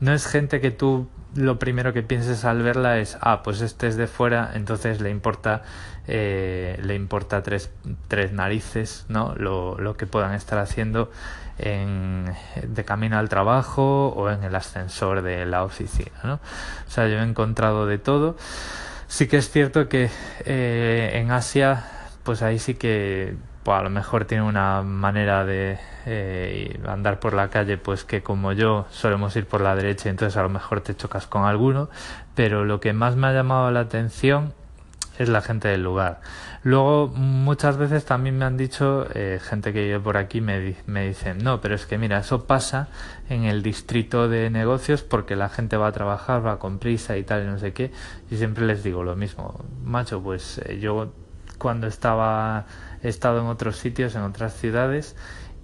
no 0.00 0.12
es 0.12 0.26
gente 0.26 0.60
que 0.60 0.70
tú 0.70 1.08
lo 1.34 1.58
primero 1.58 1.92
que 1.92 2.02
pienses 2.02 2.44
al 2.44 2.62
verla 2.62 2.98
es, 2.98 3.18
ah, 3.20 3.42
pues 3.42 3.60
este 3.60 3.86
es 3.86 3.96
de 3.96 4.06
fuera, 4.06 4.52
entonces 4.54 5.00
le 5.00 5.10
importa, 5.10 5.62
eh, 6.06 6.78
le 6.82 6.94
importa 6.94 7.42
tres, 7.42 7.70
tres 8.08 8.32
narices, 8.32 9.04
¿no? 9.08 9.34
Lo, 9.36 9.78
lo 9.78 9.96
que 9.96 10.06
puedan 10.06 10.34
estar 10.34 10.58
haciendo 10.58 11.10
en, 11.58 12.34
de 12.62 12.84
camino 12.84 13.18
al 13.18 13.28
trabajo 13.28 14.08
o 14.08 14.30
en 14.30 14.44
el 14.44 14.54
ascensor 14.54 15.22
de 15.22 15.46
la 15.46 15.64
oficina, 15.64 16.18
¿no? 16.24 16.34
O 16.34 16.90
sea, 16.90 17.08
yo 17.08 17.18
he 17.18 17.22
encontrado 17.22 17.86
de 17.86 17.98
todo. 17.98 18.36
Sí 19.06 19.26
que 19.28 19.38
es 19.38 19.50
cierto 19.50 19.88
que 19.88 20.10
eh, 20.44 21.12
en 21.14 21.30
Asia, 21.30 21.84
pues 22.24 22.42
ahí 22.42 22.58
sí 22.58 22.74
que 22.74 23.36
pues 23.62 23.78
a 23.78 23.82
lo 23.82 23.90
mejor 23.90 24.24
tiene 24.24 24.44
una 24.44 24.82
manera 24.82 25.44
de 25.44 25.78
eh, 26.06 26.80
andar 26.86 27.20
por 27.20 27.34
la 27.34 27.48
calle, 27.48 27.76
pues 27.76 28.04
que 28.04 28.22
como 28.22 28.52
yo 28.52 28.86
solemos 28.90 29.36
ir 29.36 29.46
por 29.46 29.60
la 29.60 29.74
derecha, 29.76 30.08
entonces 30.08 30.36
a 30.36 30.42
lo 30.42 30.48
mejor 30.48 30.80
te 30.80 30.96
chocas 30.96 31.26
con 31.26 31.44
alguno, 31.44 31.90
pero 32.34 32.64
lo 32.64 32.80
que 32.80 32.92
más 32.92 33.16
me 33.16 33.26
ha 33.26 33.32
llamado 33.32 33.70
la 33.70 33.80
atención 33.80 34.54
es 35.18 35.28
la 35.28 35.42
gente 35.42 35.68
del 35.68 35.82
lugar. 35.82 36.20
Luego, 36.62 37.08
muchas 37.08 37.76
veces 37.76 38.04
también 38.04 38.38
me 38.38 38.44
han 38.44 38.56
dicho, 38.56 39.06
eh, 39.14 39.40
gente 39.42 39.72
que 39.72 39.82
vive 39.82 40.00
por 40.00 40.16
aquí 40.16 40.40
me, 40.40 40.76
me 40.86 41.06
dicen, 41.08 41.38
no, 41.38 41.60
pero 41.60 41.74
es 41.74 41.86
que 41.86 41.98
mira, 41.98 42.18
eso 42.18 42.46
pasa 42.46 42.88
en 43.28 43.44
el 43.44 43.62
distrito 43.62 44.28
de 44.28 44.48
negocios 44.48 45.02
porque 45.02 45.36
la 45.36 45.48
gente 45.48 45.76
va 45.76 45.88
a 45.88 45.92
trabajar, 45.92 46.46
va 46.46 46.58
con 46.58 46.78
prisa 46.78 47.16
y 47.16 47.24
tal, 47.24 47.42
y 47.42 47.46
no 47.46 47.58
sé 47.58 47.72
qué. 47.72 47.92
Y 48.30 48.36
siempre 48.36 48.64
les 48.66 48.82
digo 48.82 49.02
lo 49.02 49.16
mismo, 49.16 49.64
macho, 49.84 50.22
pues 50.22 50.58
eh, 50.64 50.78
yo 50.80 51.12
cuando 51.58 51.88
estaba, 51.88 52.66
he 53.02 53.08
estado 53.08 53.40
en 53.40 53.46
otros 53.46 53.76
sitios, 53.76 54.14
en 54.14 54.22
otras 54.22 54.54
ciudades, 54.54 55.16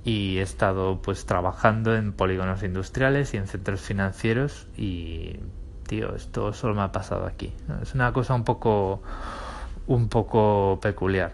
y 0.05 0.39
he 0.39 0.43
estado 0.43 1.01
pues 1.01 1.25
trabajando 1.25 1.97
en 1.97 2.13
polígonos 2.13 2.63
industriales 2.63 3.33
y 3.33 3.39
en 3.39 3.47
centros 3.47 3.81
financieros 3.81 4.67
y 4.77 5.41
tío 5.87 6.15
esto 6.15 6.53
solo 6.53 6.75
me 6.75 6.83
ha 6.83 6.93
pasado 6.93 7.27
aquí 7.27 7.55
es 7.83 7.95
una 7.95 8.13
cosa 8.13 8.35
un 8.35 8.45
poco 8.45 9.03
un 9.87 10.09
poco 10.09 10.79
peculiar. 10.81 11.33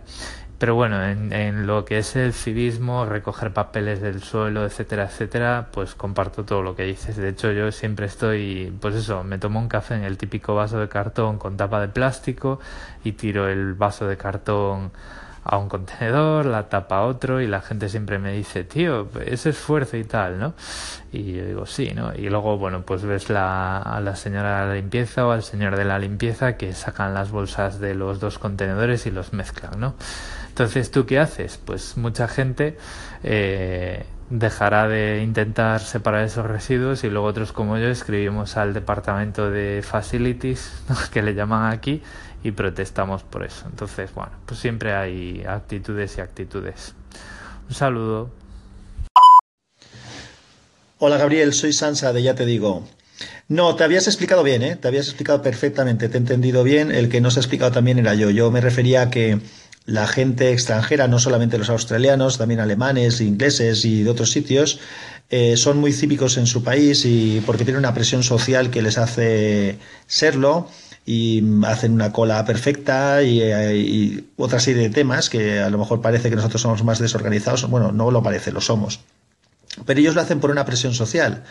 Pero 0.60 0.74
bueno, 0.74 1.02
en, 1.02 1.66
lo 1.66 1.86
que 1.86 1.96
es 1.96 2.16
el 2.16 2.34
civismo, 2.34 3.06
recoger 3.06 3.50
papeles 3.54 4.02
del 4.02 4.22
suelo, 4.22 4.66
etcétera, 4.66 5.04
etcétera, 5.04 5.68
pues 5.72 5.94
comparto 5.94 6.44
todo 6.44 6.60
lo 6.60 6.76
que 6.76 6.82
dices. 6.82 7.16
De 7.16 7.30
hecho, 7.30 7.50
yo 7.52 7.72
siempre 7.72 8.04
estoy, 8.04 8.70
pues 8.78 8.94
eso, 8.94 9.24
me 9.24 9.38
tomo 9.38 9.58
un 9.58 9.68
café 9.68 9.94
en 9.94 10.04
el 10.04 10.18
típico 10.18 10.54
vaso 10.54 10.78
de 10.78 10.88
cartón 10.90 11.38
con 11.38 11.56
tapa 11.56 11.80
de 11.80 11.88
plástico 11.88 12.60
y 13.04 13.12
tiro 13.12 13.48
el 13.48 13.72
vaso 13.72 14.06
de 14.06 14.18
cartón 14.18 14.92
a 15.44 15.56
un 15.56 15.68
contenedor, 15.68 16.46
la 16.46 16.68
tapa 16.68 16.98
a 16.98 17.02
otro 17.02 17.40
y 17.40 17.46
la 17.46 17.60
gente 17.60 17.88
siempre 17.88 18.18
me 18.18 18.32
dice, 18.32 18.64
tío, 18.64 19.08
ese 19.24 19.50
esfuerzo 19.50 19.96
y 19.96 20.04
tal, 20.04 20.38
¿no? 20.38 20.54
Y 21.12 21.32
yo 21.32 21.44
digo, 21.44 21.66
sí, 21.66 21.92
¿no? 21.94 22.14
Y 22.14 22.28
luego, 22.28 22.58
bueno, 22.58 22.82
pues 22.82 23.02
ves 23.02 23.30
la, 23.30 23.78
a 23.78 24.00
la 24.00 24.16
señora 24.16 24.60
de 24.60 24.66
la 24.68 24.74
limpieza 24.74 25.26
o 25.26 25.30
al 25.30 25.42
señor 25.42 25.76
de 25.76 25.84
la 25.84 25.98
limpieza 25.98 26.56
que 26.56 26.72
sacan 26.72 27.14
las 27.14 27.30
bolsas 27.30 27.80
de 27.80 27.94
los 27.94 28.20
dos 28.20 28.38
contenedores 28.38 29.06
y 29.06 29.10
los 29.10 29.32
mezclan, 29.32 29.80
¿no? 29.80 29.94
Entonces, 30.48 30.90
¿tú 30.90 31.06
qué 31.06 31.18
haces? 31.18 31.58
Pues 31.64 31.96
mucha 31.96 32.28
gente 32.28 32.76
eh, 33.22 34.04
dejará 34.30 34.88
de 34.88 35.22
intentar 35.22 35.80
separar 35.80 36.24
esos 36.24 36.46
residuos 36.46 37.02
y 37.04 37.10
luego 37.10 37.26
otros 37.26 37.52
como 37.52 37.76
yo 37.78 37.88
escribimos 37.88 38.56
al 38.56 38.72
departamento 38.72 39.50
de 39.50 39.82
facilities, 39.82 40.72
que 41.12 41.22
le 41.22 41.34
llaman 41.34 41.72
aquí, 41.72 42.00
y 42.42 42.52
protestamos 42.52 43.22
por 43.22 43.44
eso. 43.44 43.66
Entonces, 43.66 44.14
bueno, 44.14 44.32
pues 44.46 44.60
siempre 44.60 44.94
hay 44.94 45.44
actitudes 45.46 46.16
y 46.16 46.20
actitudes. 46.20 46.94
Un 47.68 47.74
saludo. 47.74 48.30
Hola 50.98 51.16
Gabriel, 51.16 51.52
soy 51.52 51.72
Sansa 51.72 52.12
de 52.12 52.22
Ya 52.22 52.34
Te 52.34 52.46
Digo. 52.46 52.86
No, 53.48 53.74
te 53.74 53.84
habías 53.84 54.06
explicado 54.06 54.42
bien, 54.42 54.62
¿eh? 54.62 54.76
Te 54.76 54.88
habías 54.88 55.06
explicado 55.06 55.42
perfectamente, 55.42 56.08
te 56.08 56.16
he 56.16 56.20
entendido 56.20 56.62
bien. 56.62 56.92
El 56.92 57.08
que 57.08 57.20
no 57.20 57.30
se 57.30 57.40
ha 57.40 57.42
explicado 57.42 57.72
también 57.72 57.98
era 57.98 58.14
yo. 58.14 58.30
Yo 58.30 58.50
me 58.50 58.60
refería 58.60 59.02
a 59.02 59.10
que 59.10 59.40
la 59.86 60.06
gente 60.06 60.52
extranjera, 60.52 61.08
no 61.08 61.18
solamente 61.18 61.58
los 61.58 61.70
australianos, 61.70 62.38
también 62.38 62.60
alemanes, 62.60 63.20
ingleses 63.20 63.84
y 63.84 64.02
de 64.02 64.10
otros 64.10 64.30
sitios, 64.30 64.78
eh, 65.30 65.56
son 65.56 65.78
muy 65.78 65.92
cívicos 65.92 66.36
en 66.36 66.46
su 66.46 66.62
país 66.62 67.04
y 67.04 67.42
porque 67.46 67.64
tienen 67.64 67.78
una 67.78 67.94
presión 67.94 68.22
social 68.22 68.70
que 68.70 68.82
les 68.82 68.98
hace 68.98 69.78
serlo 70.06 70.68
y 71.06 71.42
hacen 71.64 71.92
una 71.92 72.12
cola 72.12 72.44
perfecta 72.44 73.22
eh, 73.22 73.76
y, 73.76 74.28
otra 74.36 74.60
serie 74.60 74.82
de 74.82 74.90
temas 74.90 75.30
que 75.30 75.60
a 75.60 75.70
lo 75.70 75.78
mejor 75.78 76.00
parece 76.00 76.30
que 76.30 76.36
nosotros 76.36 76.62
somos 76.62 76.84
más 76.84 76.98
desorganizados. 76.98 77.68
Bueno, 77.70 77.92
no 77.92 78.10
lo 78.10 78.22
parece, 78.22 78.52
lo 78.52 78.60
somos. 78.60 79.00
Pero 79.86 80.00
ellos 80.00 80.14
lo 80.14 80.20
hacen 80.20 80.40
por 80.40 80.50
una 80.50 80.64
presión 80.64 80.94
social. 80.94 81.44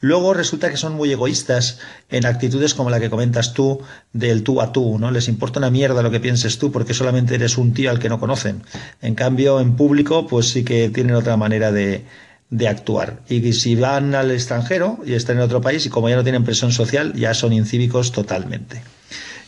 Luego 0.00 0.32
resulta 0.32 0.70
que 0.70 0.78
son 0.78 0.94
muy 0.94 1.12
egoístas 1.12 1.78
en 2.08 2.24
actitudes 2.24 2.74
como 2.74 2.88
la 2.88 3.00
que 3.00 3.10
comentas 3.10 3.52
tú 3.52 3.80
del 4.12 4.42
tú 4.42 4.62
a 4.62 4.72
tú, 4.72 4.98
¿no? 4.98 5.10
Les 5.10 5.28
importa 5.28 5.58
una 5.58 5.70
mierda 5.70 6.02
lo 6.02 6.10
que 6.10 6.20
pienses 6.20 6.58
tú 6.58 6.72
porque 6.72 6.94
solamente 6.94 7.34
eres 7.34 7.58
un 7.58 7.74
tío 7.74 7.90
al 7.90 7.98
que 7.98 8.08
no 8.08 8.18
conocen. 8.18 8.62
En 9.02 9.14
cambio, 9.14 9.60
en 9.60 9.76
público, 9.76 10.26
pues 10.26 10.48
sí 10.48 10.64
que 10.64 10.88
tienen 10.88 11.14
otra 11.14 11.36
manera 11.36 11.70
de, 11.70 12.04
de 12.48 12.68
actuar. 12.68 13.20
Y 13.28 13.52
si 13.52 13.76
van 13.76 14.14
al 14.14 14.30
extranjero 14.30 14.98
y 15.04 15.14
están 15.14 15.36
en 15.36 15.42
otro 15.42 15.60
país 15.60 15.84
y 15.86 15.90
como 15.90 16.08
ya 16.08 16.16
no 16.16 16.22
tienen 16.22 16.44
presión 16.44 16.72
social, 16.72 17.12
ya 17.14 17.34
son 17.34 17.52
incívicos 17.52 18.12
totalmente. 18.12 18.82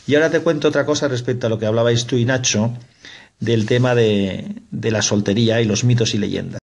Y 0.07 0.15
ahora 0.15 0.29
te 0.29 0.41
cuento 0.41 0.67
otra 0.67 0.85
cosa 0.85 1.07
respecto 1.07 1.47
a 1.47 1.49
lo 1.49 1.59
que 1.59 1.65
hablabais 1.65 2.05
tú 2.05 2.15
y 2.15 2.25
Nacho 2.25 2.73
del 3.39 3.65
tema 3.65 3.95
de, 3.95 4.55
de 4.71 4.91
la 4.91 5.01
soltería 5.01 5.61
y 5.61 5.65
los 5.65 5.83
mitos 5.83 6.13
y 6.13 6.17
leyendas. 6.17 6.62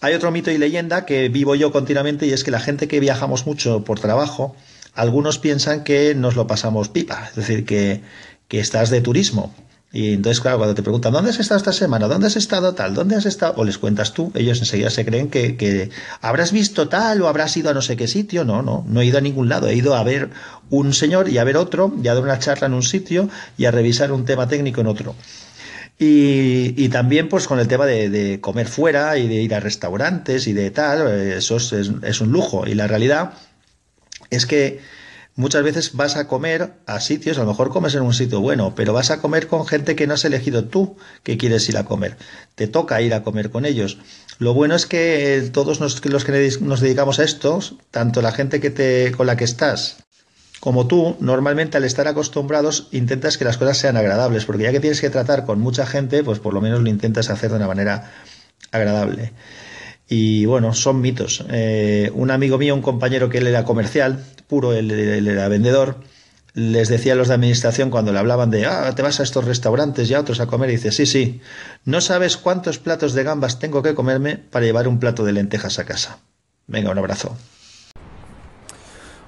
Hay 0.00 0.14
otro 0.14 0.30
mito 0.30 0.50
y 0.50 0.58
leyenda 0.58 1.06
que 1.06 1.28
vivo 1.28 1.56
yo 1.56 1.72
continuamente 1.72 2.26
y 2.26 2.32
es 2.32 2.44
que 2.44 2.52
la 2.52 2.60
gente 2.60 2.86
que 2.86 3.00
viajamos 3.00 3.46
mucho 3.46 3.82
por 3.82 3.98
trabajo, 3.98 4.54
algunos 4.94 5.38
piensan 5.38 5.82
que 5.82 6.14
nos 6.14 6.36
lo 6.36 6.46
pasamos 6.46 6.88
pipa, 6.88 7.26
es 7.30 7.36
decir, 7.36 7.64
que, 7.64 8.02
que 8.46 8.60
estás 8.60 8.90
de 8.90 9.00
turismo. 9.00 9.52
Y 9.90 10.12
entonces, 10.12 10.40
claro, 10.40 10.58
cuando 10.58 10.74
te 10.74 10.82
preguntan, 10.82 11.14
¿dónde 11.14 11.30
has 11.30 11.40
estado 11.40 11.56
esta 11.56 11.72
semana? 11.72 12.08
¿Dónde 12.08 12.26
has 12.26 12.36
estado 12.36 12.74
tal? 12.74 12.94
¿Dónde 12.94 13.16
has 13.16 13.24
estado? 13.24 13.54
O 13.56 13.64
les 13.64 13.78
cuentas 13.78 14.12
tú, 14.12 14.30
ellos 14.34 14.60
enseguida 14.60 14.90
se 14.90 15.04
creen 15.04 15.30
que, 15.30 15.56
que 15.56 15.90
habrás 16.20 16.52
visto 16.52 16.88
tal 16.88 17.22
o 17.22 17.28
habrás 17.28 17.56
ido 17.56 17.70
a 17.70 17.74
no 17.74 17.80
sé 17.80 17.96
qué 17.96 18.06
sitio. 18.06 18.44
No, 18.44 18.62
no, 18.62 18.84
no 18.86 19.00
he 19.00 19.06
ido 19.06 19.16
a 19.16 19.22
ningún 19.22 19.48
lado. 19.48 19.66
He 19.68 19.74
ido 19.74 19.94
a 19.94 20.04
ver 20.04 20.28
un 20.68 20.92
señor 20.92 21.30
y 21.30 21.38
a 21.38 21.44
ver 21.44 21.56
otro, 21.56 21.92
y 22.02 22.08
a 22.08 22.14
dar 22.14 22.22
una 22.22 22.38
charla 22.38 22.66
en 22.66 22.74
un 22.74 22.82
sitio 22.82 23.30
y 23.56 23.64
a 23.64 23.70
revisar 23.70 24.12
un 24.12 24.26
tema 24.26 24.46
técnico 24.46 24.82
en 24.82 24.88
otro. 24.88 25.14
Y, 26.00 26.88
también 26.90 27.28
pues 27.28 27.48
con 27.48 27.58
el 27.58 27.66
tema 27.66 27.84
de, 27.84 28.38
comer 28.40 28.68
fuera 28.68 29.18
y 29.18 29.26
de 29.26 29.34
ir 29.34 29.54
a 29.54 29.60
restaurantes 29.60 30.46
y 30.46 30.52
de 30.52 30.70
tal, 30.70 31.08
eso 31.08 31.56
es, 31.56 32.20
un 32.20 32.30
lujo. 32.30 32.66
Y 32.66 32.74
la 32.74 32.86
realidad 32.86 33.32
es 34.30 34.46
que 34.46 34.80
muchas 35.34 35.64
veces 35.64 35.94
vas 35.94 36.16
a 36.16 36.28
comer 36.28 36.74
a 36.86 37.00
sitios, 37.00 37.38
a 37.38 37.42
lo 37.42 37.48
mejor 37.48 37.70
comes 37.70 37.96
en 37.96 38.02
un 38.02 38.14
sitio 38.14 38.40
bueno, 38.40 38.74
pero 38.76 38.92
vas 38.92 39.10
a 39.10 39.20
comer 39.20 39.48
con 39.48 39.66
gente 39.66 39.96
que 39.96 40.06
no 40.06 40.14
has 40.14 40.24
elegido 40.24 40.64
tú 40.66 40.96
que 41.24 41.36
quieres 41.36 41.68
ir 41.68 41.76
a 41.76 41.84
comer. 41.84 42.16
Te 42.54 42.68
toca 42.68 43.02
ir 43.02 43.12
a 43.12 43.24
comer 43.24 43.50
con 43.50 43.66
ellos. 43.66 43.98
Lo 44.38 44.54
bueno 44.54 44.76
es 44.76 44.86
que 44.86 45.50
todos 45.52 45.80
los 45.80 46.00
que 46.00 46.50
nos 46.60 46.80
dedicamos 46.80 47.18
a 47.18 47.24
esto, 47.24 47.58
tanto 47.90 48.22
la 48.22 48.30
gente 48.30 48.60
que 48.60 48.70
te, 48.70 49.12
con 49.16 49.26
la 49.26 49.36
que 49.36 49.44
estás 49.44 50.07
como 50.60 50.86
tú, 50.86 51.16
normalmente 51.20 51.76
al 51.76 51.84
estar 51.84 52.08
acostumbrados 52.08 52.88
intentas 52.90 53.38
que 53.38 53.44
las 53.44 53.58
cosas 53.58 53.78
sean 53.78 53.96
agradables, 53.96 54.44
porque 54.44 54.64
ya 54.64 54.72
que 54.72 54.80
tienes 54.80 55.00
que 55.00 55.10
tratar 55.10 55.44
con 55.46 55.60
mucha 55.60 55.86
gente, 55.86 56.24
pues 56.24 56.40
por 56.40 56.52
lo 56.52 56.60
menos 56.60 56.80
lo 56.80 56.88
intentas 56.88 57.30
hacer 57.30 57.50
de 57.50 57.56
una 57.56 57.68
manera 57.68 58.12
agradable. 58.72 59.32
Y 60.08 60.46
bueno, 60.46 60.74
son 60.74 61.00
mitos. 61.00 61.44
Eh, 61.50 62.10
un 62.14 62.30
amigo 62.30 62.58
mío, 62.58 62.74
un 62.74 62.82
compañero 62.82 63.28
que 63.28 63.38
él 63.38 63.46
era 63.46 63.64
comercial, 63.64 64.24
puro, 64.48 64.72
él, 64.72 64.90
era 65.28 65.48
vendedor, 65.48 65.96
les 66.54 66.88
decía 66.88 67.12
a 67.12 67.16
los 67.16 67.28
de 67.28 67.34
administración 67.34 67.90
cuando 67.90 68.12
le 68.12 68.18
hablaban 68.18 68.50
de, 68.50 68.66
ah, 68.66 68.92
te 68.96 69.02
vas 69.02 69.20
a 69.20 69.22
estos 69.22 69.44
restaurantes 69.44 70.10
y 70.10 70.14
a 70.14 70.20
otros 70.20 70.40
a 70.40 70.46
comer, 70.46 70.70
y 70.70 70.72
dice, 70.72 70.90
sí, 70.90 71.06
sí, 71.06 71.40
no 71.84 72.00
sabes 72.00 72.36
cuántos 72.36 72.78
platos 72.78 73.12
de 73.12 73.22
gambas 73.22 73.60
tengo 73.60 73.82
que 73.82 73.94
comerme 73.94 74.38
para 74.38 74.64
llevar 74.64 74.88
un 74.88 74.98
plato 74.98 75.24
de 75.24 75.32
lentejas 75.32 75.78
a 75.78 75.84
casa. 75.84 76.18
Venga, 76.66 76.90
un 76.90 76.98
abrazo. 76.98 77.36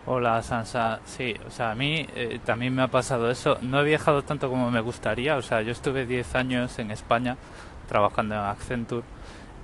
Hola 0.06 0.42
Sansa, 0.42 1.00
sí, 1.04 1.34
o 1.46 1.50
sea, 1.50 1.72
a 1.72 1.74
mí 1.74 2.06
eh, 2.16 2.40
también 2.44 2.74
me 2.74 2.82
ha 2.82 2.88
pasado 2.88 3.30
eso. 3.30 3.58
No 3.60 3.80
he 3.80 3.84
viajado 3.84 4.22
tanto 4.22 4.48
como 4.48 4.70
me 4.70 4.80
gustaría, 4.80 5.36
o 5.36 5.42
sea, 5.42 5.60
yo 5.60 5.72
estuve 5.72 6.06
10 6.06 6.34
años 6.36 6.78
en 6.78 6.90
España 6.90 7.36
trabajando 7.86 8.34
en 8.34 8.40
Accenture 8.40 9.04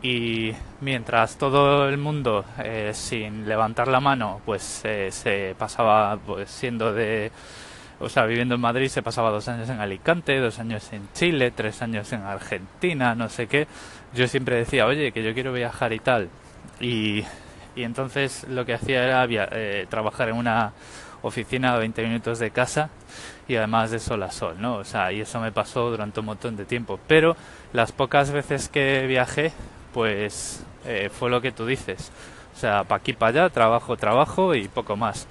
y 0.03 0.53
mientras 0.83 1.39
todo 1.39 1.89
el 1.89 1.97
mundo 1.97 2.45
eh, 2.63 2.91
sin 2.93 3.49
levantar 3.49 3.89
la 3.89 4.01
mano 4.01 4.41
pues 4.45 4.83
eh, 4.85 5.11
se 5.11 5.55
pasaba 5.59 6.17
pues 6.19 6.51
siendo 6.51 6.93
de 6.93 7.33
o 7.99 8.09
sea 8.09 8.27
viviendo 8.27 8.57
en 8.57 8.61
Madrid 8.61 8.89
se 8.89 9.03
pasaba 9.03 9.31
dos 9.31 9.49
años 9.49 9.69
en 9.71 9.81
Alicante 9.81 10.39
dos 10.39 10.59
años 10.59 10.93
en 10.93 11.09
Chile 11.15 11.51
tres 11.51 11.81
años 11.83 12.13
en 12.13 12.23
Argentina 12.23 13.15
no 13.15 13.29
sé 13.29 13.47
qué. 13.47 13.67
Yo 14.15 14.29
siempre 14.29 14.57
decía 14.57 14.87
oye 14.87 15.13
que 15.13 15.23
yo 15.23 15.33
quiero 15.33 15.53
viajar 15.53 15.93
y 15.93 15.99
tal 15.99 16.29
y, 16.81 17.25
y 17.77 17.85
entonces 17.85 18.47
lo 18.49 18.65
que 18.65 18.75
hacía 18.75 19.05
era 19.05 19.27
eh, 19.29 19.87
trabajar 19.89 20.31
en 20.31 20.37
una 20.37 20.73
oficina 21.23 21.75
a 21.75 21.79
20 21.79 22.03
minutos 22.03 22.39
de 22.39 22.51
casa 22.51 22.91
y 23.47 23.57
además 23.57 23.91
de 23.91 23.99
sol 23.99 24.23
a 24.23 24.31
sol, 24.31 24.57
¿no? 24.59 24.77
O 24.77 24.85
sea, 24.85 25.13
y 25.13 25.21
eso 25.21 25.41
me 25.41 25.53
pasó 25.53 25.91
durante 25.91 26.21
un 26.21 26.27
montón 26.27 26.57
de 26.57 26.65
tiempo. 26.65 26.99
Pero 27.07 27.37
las 27.73 27.93
pocas 27.93 28.31
veces 28.31 28.69
que 28.69 29.07
viajé, 29.07 29.53
pues 29.93 30.65
eh, 30.85 31.11
fue 31.13 31.31
lo 31.31 31.41
que 31.41 31.53
tú 31.53 31.67
dices. 31.67 32.11
O 32.57 32.59
sea, 32.59 32.85
pa' 32.85 32.97
aquí, 32.97 33.13
para 33.13 33.43
allá, 33.43 33.51
trabajo, 33.51 33.97
trabajo 33.97 34.55
y 34.55 34.69
poco 34.69 34.97
más. 34.97 35.27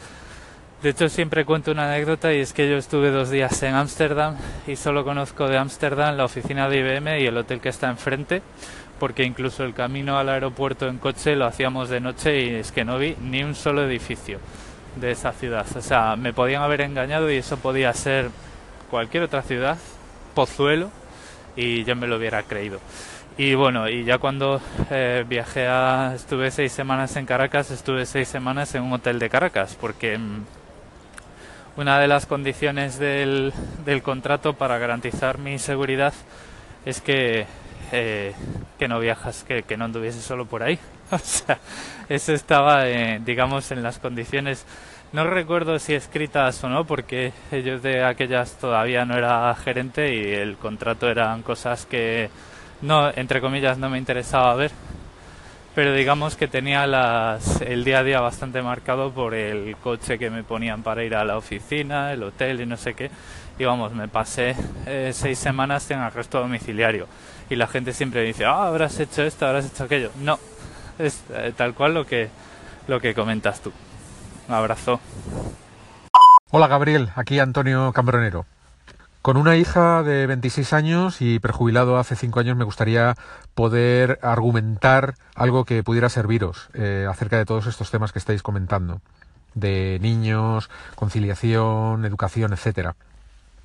De 0.83 0.91
hecho, 0.91 1.09
siempre 1.09 1.45
cuento 1.45 1.71
una 1.71 1.91
anécdota 1.91 2.31
y 2.31 2.41
es 2.41 2.53
que 2.53 2.69
yo 2.69 2.77
estuve 2.77 3.09
dos 3.09 3.31
días 3.31 3.63
en 3.63 3.73
Ámsterdam 3.73 4.35
y 4.67 4.75
solo 4.75 5.03
conozco 5.03 5.47
de 5.47 5.57
Ámsterdam 5.57 6.15
la 6.15 6.25
oficina 6.25 6.69
de 6.69 6.77
IBM 6.77 7.21
y 7.21 7.25
el 7.25 7.37
hotel 7.37 7.59
que 7.59 7.69
está 7.69 7.89
enfrente, 7.89 8.43
porque 8.99 9.23
incluso 9.23 9.63
el 9.63 9.73
camino 9.73 10.17
al 10.17 10.29
aeropuerto 10.29 10.87
en 10.87 10.97
coche 10.97 11.35
lo 11.35 11.45
hacíamos 11.45 11.89
de 11.89 11.99
noche 11.99 12.41
y 12.41 12.49
es 12.55 12.71
que 12.71 12.85
no 12.85 12.97
vi 12.97 13.15
ni 13.21 13.43
un 13.43 13.55
solo 13.55 13.83
edificio 13.83 14.39
de 14.95 15.11
esa 15.11 15.31
ciudad. 15.33 15.65
O 15.75 15.81
sea, 15.81 16.15
me 16.15 16.33
podían 16.33 16.61
haber 16.61 16.81
engañado 16.81 17.31
y 17.31 17.37
eso 17.37 17.57
podía 17.57 17.93
ser 17.93 18.29
cualquier 18.89 19.23
otra 19.23 19.41
ciudad, 19.41 19.77
Pozuelo, 20.33 20.89
y 21.55 21.83
yo 21.83 21.95
me 21.95 22.07
lo 22.07 22.17
hubiera 22.17 22.43
creído. 22.43 22.79
Y 23.37 23.53
bueno, 23.53 23.89
y 23.89 24.05
ya 24.05 24.17
cuando 24.17 24.61
eh, 24.89 25.25
viajé 25.27 25.67
a, 25.67 26.13
estuve 26.15 26.51
seis 26.51 26.71
semanas 26.71 27.17
en 27.17 27.25
Caracas, 27.25 27.69
estuve 27.69 28.05
seis 28.05 28.29
semanas 28.29 28.73
en 28.75 28.83
un 28.83 28.93
hotel 28.93 29.19
de 29.19 29.29
Caracas, 29.29 29.77
porque 29.79 30.17
mm, 30.17 30.45
una 31.75 31.99
de 31.99 32.07
las 32.07 32.25
condiciones 32.25 32.97
del, 32.97 33.51
del 33.83 34.01
contrato 34.01 34.53
para 34.53 34.77
garantizar 34.77 35.37
mi 35.37 35.59
seguridad 35.59 36.13
es 36.85 37.01
que, 37.01 37.45
eh, 37.91 38.33
que 38.77 38.87
no 38.87 38.99
viajas, 38.99 39.43
que, 39.43 39.77
no 39.77 39.85
anduviese 39.85 40.21
solo 40.21 40.45
por 40.45 40.63
ahí. 40.63 40.79
O 41.11 41.19
sea, 41.19 41.59
eso 42.09 42.33
estaba, 42.33 42.87
eh, 42.89 43.21
digamos, 43.23 43.69
en 43.71 43.83
las 43.83 43.99
condiciones, 43.99 44.65
no 45.13 45.23
recuerdo 45.23 45.77
si 45.77 45.93
escritas 45.93 46.63
o 46.63 46.69
no, 46.69 46.85
porque 46.85 47.31
yo 47.51 47.79
de 47.79 48.03
aquellas 48.03 48.53
todavía 48.57 49.05
no 49.05 49.15
era 49.15 49.53
gerente 49.55 50.15
y 50.15 50.33
el 50.33 50.57
contrato 50.57 51.07
eran 51.07 51.43
cosas 51.43 51.85
que, 51.85 52.31
no, 52.81 53.11
entre 53.15 53.39
comillas, 53.39 53.77
no 53.77 53.89
me 53.89 53.99
interesaba 53.99 54.55
ver 54.55 54.71
pero 55.75 55.93
digamos 55.93 56.37
que 56.37 56.47
tenía 56.47 56.85
el 57.65 57.83
día 57.83 57.99
a 57.99 58.03
día 58.03 58.21
bastante 58.21 58.61
marcado 58.61 59.11
por 59.11 59.35
el 59.35 59.75
coche 59.75 60.17
que 60.17 60.29
me 60.29 60.41
ponían 60.41 60.81
para 60.81 61.03
ir 61.03 61.13
a 61.13 61.25
la 61.25 61.37
oficina, 61.37 62.13
el 62.13 62.23
hotel 62.23 62.61
y 62.61 62.65
no 62.65 62.77
sé 62.77 62.93
qué. 62.93 63.11
Y 63.59 63.65
vamos, 63.65 63.91
me 63.91 64.07
pasé 64.07 64.55
eh, 64.85 65.11
seis 65.13 65.37
semanas 65.37 65.91
en 65.91 65.99
arresto 65.99 66.39
domiciliario. 66.39 67.07
Y 67.49 67.55
la 67.55 67.67
gente 67.67 67.93
siempre 67.93 68.23
dice, 68.23 68.45
ah, 68.45 68.67
habrás 68.67 68.99
hecho 68.99 69.23
esto, 69.23 69.45
habrás 69.45 69.65
hecho 69.65 69.83
aquello. 69.83 70.11
No, 70.19 70.39
es 70.97 71.23
eh, 71.29 71.53
tal 71.55 71.73
cual 71.73 71.93
lo 71.93 72.05
que, 72.05 72.29
lo 72.87 72.99
que 72.99 73.13
comentas 73.13 73.61
tú. 73.61 73.71
Un 74.47 74.55
abrazo. 74.55 74.99
Hola 76.51 76.67
Gabriel, 76.67 77.11
aquí 77.15 77.39
Antonio 77.39 77.91
Cambronero. 77.93 78.45
Con 79.21 79.37
una 79.37 79.55
hija 79.55 80.03
de 80.03 80.27
26 80.27 80.73
años 80.73 81.19
y 81.19 81.39
prejubilado 81.39 81.97
hace 81.97 82.15
5 82.15 82.39
años 82.39 82.57
me 82.57 82.63
gustaría 82.63 83.15
poder 83.55 84.19
argumentar 84.21 85.15
algo 85.33 85.65
que 85.65 85.81
pudiera 85.81 86.09
serviros 86.09 86.69
eh, 86.75 87.07
acerca 87.09 87.37
de 87.37 87.45
todos 87.45 87.65
estos 87.65 87.89
temas 87.89 88.11
que 88.11 88.19
estáis 88.19 88.43
comentando, 88.43 89.01
de 89.55 89.97
niños, 89.99 90.69
conciliación, 90.93 92.05
educación, 92.05 92.53
etcétera. 92.53 92.95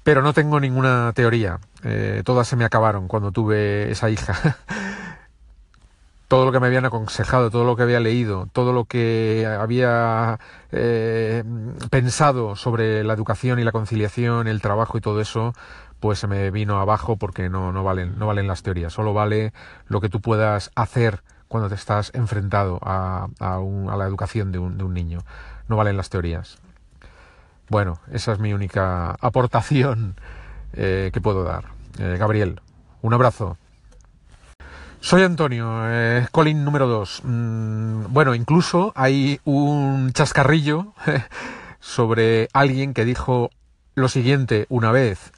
Pero 0.03 0.23
no 0.23 0.33
tengo 0.33 0.61
ninguna 0.61 1.13
teoría. 1.15 1.61
Eh, 1.85 2.23
todas 2.25 2.49
se 2.49 2.57
me 2.57 2.65
acabaron 2.65 3.09
cuando 3.09 3.33
tuve 3.33 3.91
esa 3.91 4.11
hija. 4.11 4.57
todo 6.31 6.45
lo 6.45 6.53
que 6.53 6.61
me 6.61 6.69
habían 6.69 6.85
aconsejado, 6.85 7.51
todo 7.51 7.65
lo 7.65 7.75
que 7.75 7.83
había 7.83 7.99
leído, 7.99 8.49
todo 8.53 8.73
lo 8.73 8.85
que 8.85 9.45
había 9.47 10.39
eh, 10.71 11.43
pensado 11.91 12.55
sobre 12.55 13.03
la 13.03 13.15
educación 13.15 13.59
y 13.59 13.65
la 13.65 13.73
conciliación, 13.73 14.47
el 14.47 14.63
trabajo 14.63 14.97
y 14.97 15.01
todo 15.01 15.21
eso, 15.21 15.55
pues 15.99 16.21
se 16.21 16.29
me 16.29 16.53
vino 16.53 16.79
abajo 16.79 17.17
porque 17.17 17.49
no, 17.49 17.73
no, 17.73 17.83
valen, 17.83 18.17
no 18.17 18.29
valen 18.29 18.47
las 18.47 18.63
teorías, 18.63 18.93
solo 18.93 19.13
vale 19.13 19.53
lo 19.89 20.01
que 20.01 20.09
tú 20.09 20.21
puedas 20.21 20.71
hacer 20.77 21.25
cuando 21.49 21.69
te 21.69 21.75
estás 21.75 22.13
enfrentado 22.15 22.79
a, 22.81 23.27
a, 23.41 23.97
la 23.97 24.07
educación 24.07 24.53
de 24.53 24.61
un, 24.61 24.79
de 24.79 24.85
un, 24.85 24.95
niño, 24.95 25.19
no 25.67 25.75
valen 25.75 25.97
las 25.97 26.11
teorías. 26.11 26.59
Bueno, 27.71 28.01
esa 28.11 28.33
es 28.33 28.41
mi 28.41 28.53
única 28.53 29.13
aportación 29.21 30.17
eh, 30.73 31.11
que 31.15 31.21
puedo 31.21 31.45
dar. 31.45 31.67
Eh, 32.01 32.17
Gabriel, 32.19 32.61
un 33.01 33.15
abrazo. 33.15 33.59
Soy 34.99 35.23
Antonio, 35.23 35.83
eh, 35.85 36.27
Colin 36.33 36.65
número 36.65 36.89
2. 36.89 37.23
Mm, 37.23 38.05
bueno, 38.09 38.35
incluso 38.35 38.93
hay 38.97 39.41
un 39.45 40.13
chascarrillo 40.13 40.95
sobre 41.79 42.49
alguien 42.53 42.93
que 42.93 43.05
dijo 43.05 43.51
lo 43.95 44.09
siguiente 44.09 44.67
una 44.69 44.91
vez. 44.91 45.33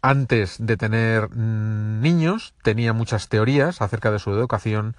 Antes 0.00 0.56
de 0.58 0.76
tener 0.78 1.28
mm, 1.28 2.00
niños 2.00 2.54
tenía 2.62 2.94
muchas 2.94 3.28
teorías 3.28 3.82
acerca 3.82 4.10
de 4.10 4.18
su 4.18 4.30
educación. 4.30 4.96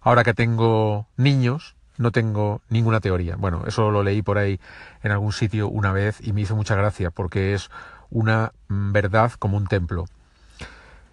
Ahora 0.00 0.24
que 0.24 0.34
tengo 0.34 1.06
niños, 1.16 1.76
no 1.96 2.10
tengo 2.10 2.60
ninguna 2.68 3.00
teoría. 3.00 3.36
Bueno, 3.36 3.64
eso 3.66 3.90
lo 3.90 4.02
leí 4.02 4.22
por 4.22 4.38
ahí 4.38 4.60
en 5.02 5.12
algún 5.12 5.32
sitio 5.32 5.68
una 5.68 5.92
vez 5.92 6.18
y 6.20 6.32
me 6.32 6.40
hizo 6.40 6.56
mucha 6.56 6.74
gracia 6.74 7.10
porque 7.10 7.54
es 7.54 7.70
una 8.10 8.52
mm, 8.68 8.92
verdad 8.92 9.32
como 9.38 9.56
un 9.56 9.66
templo. 9.66 10.06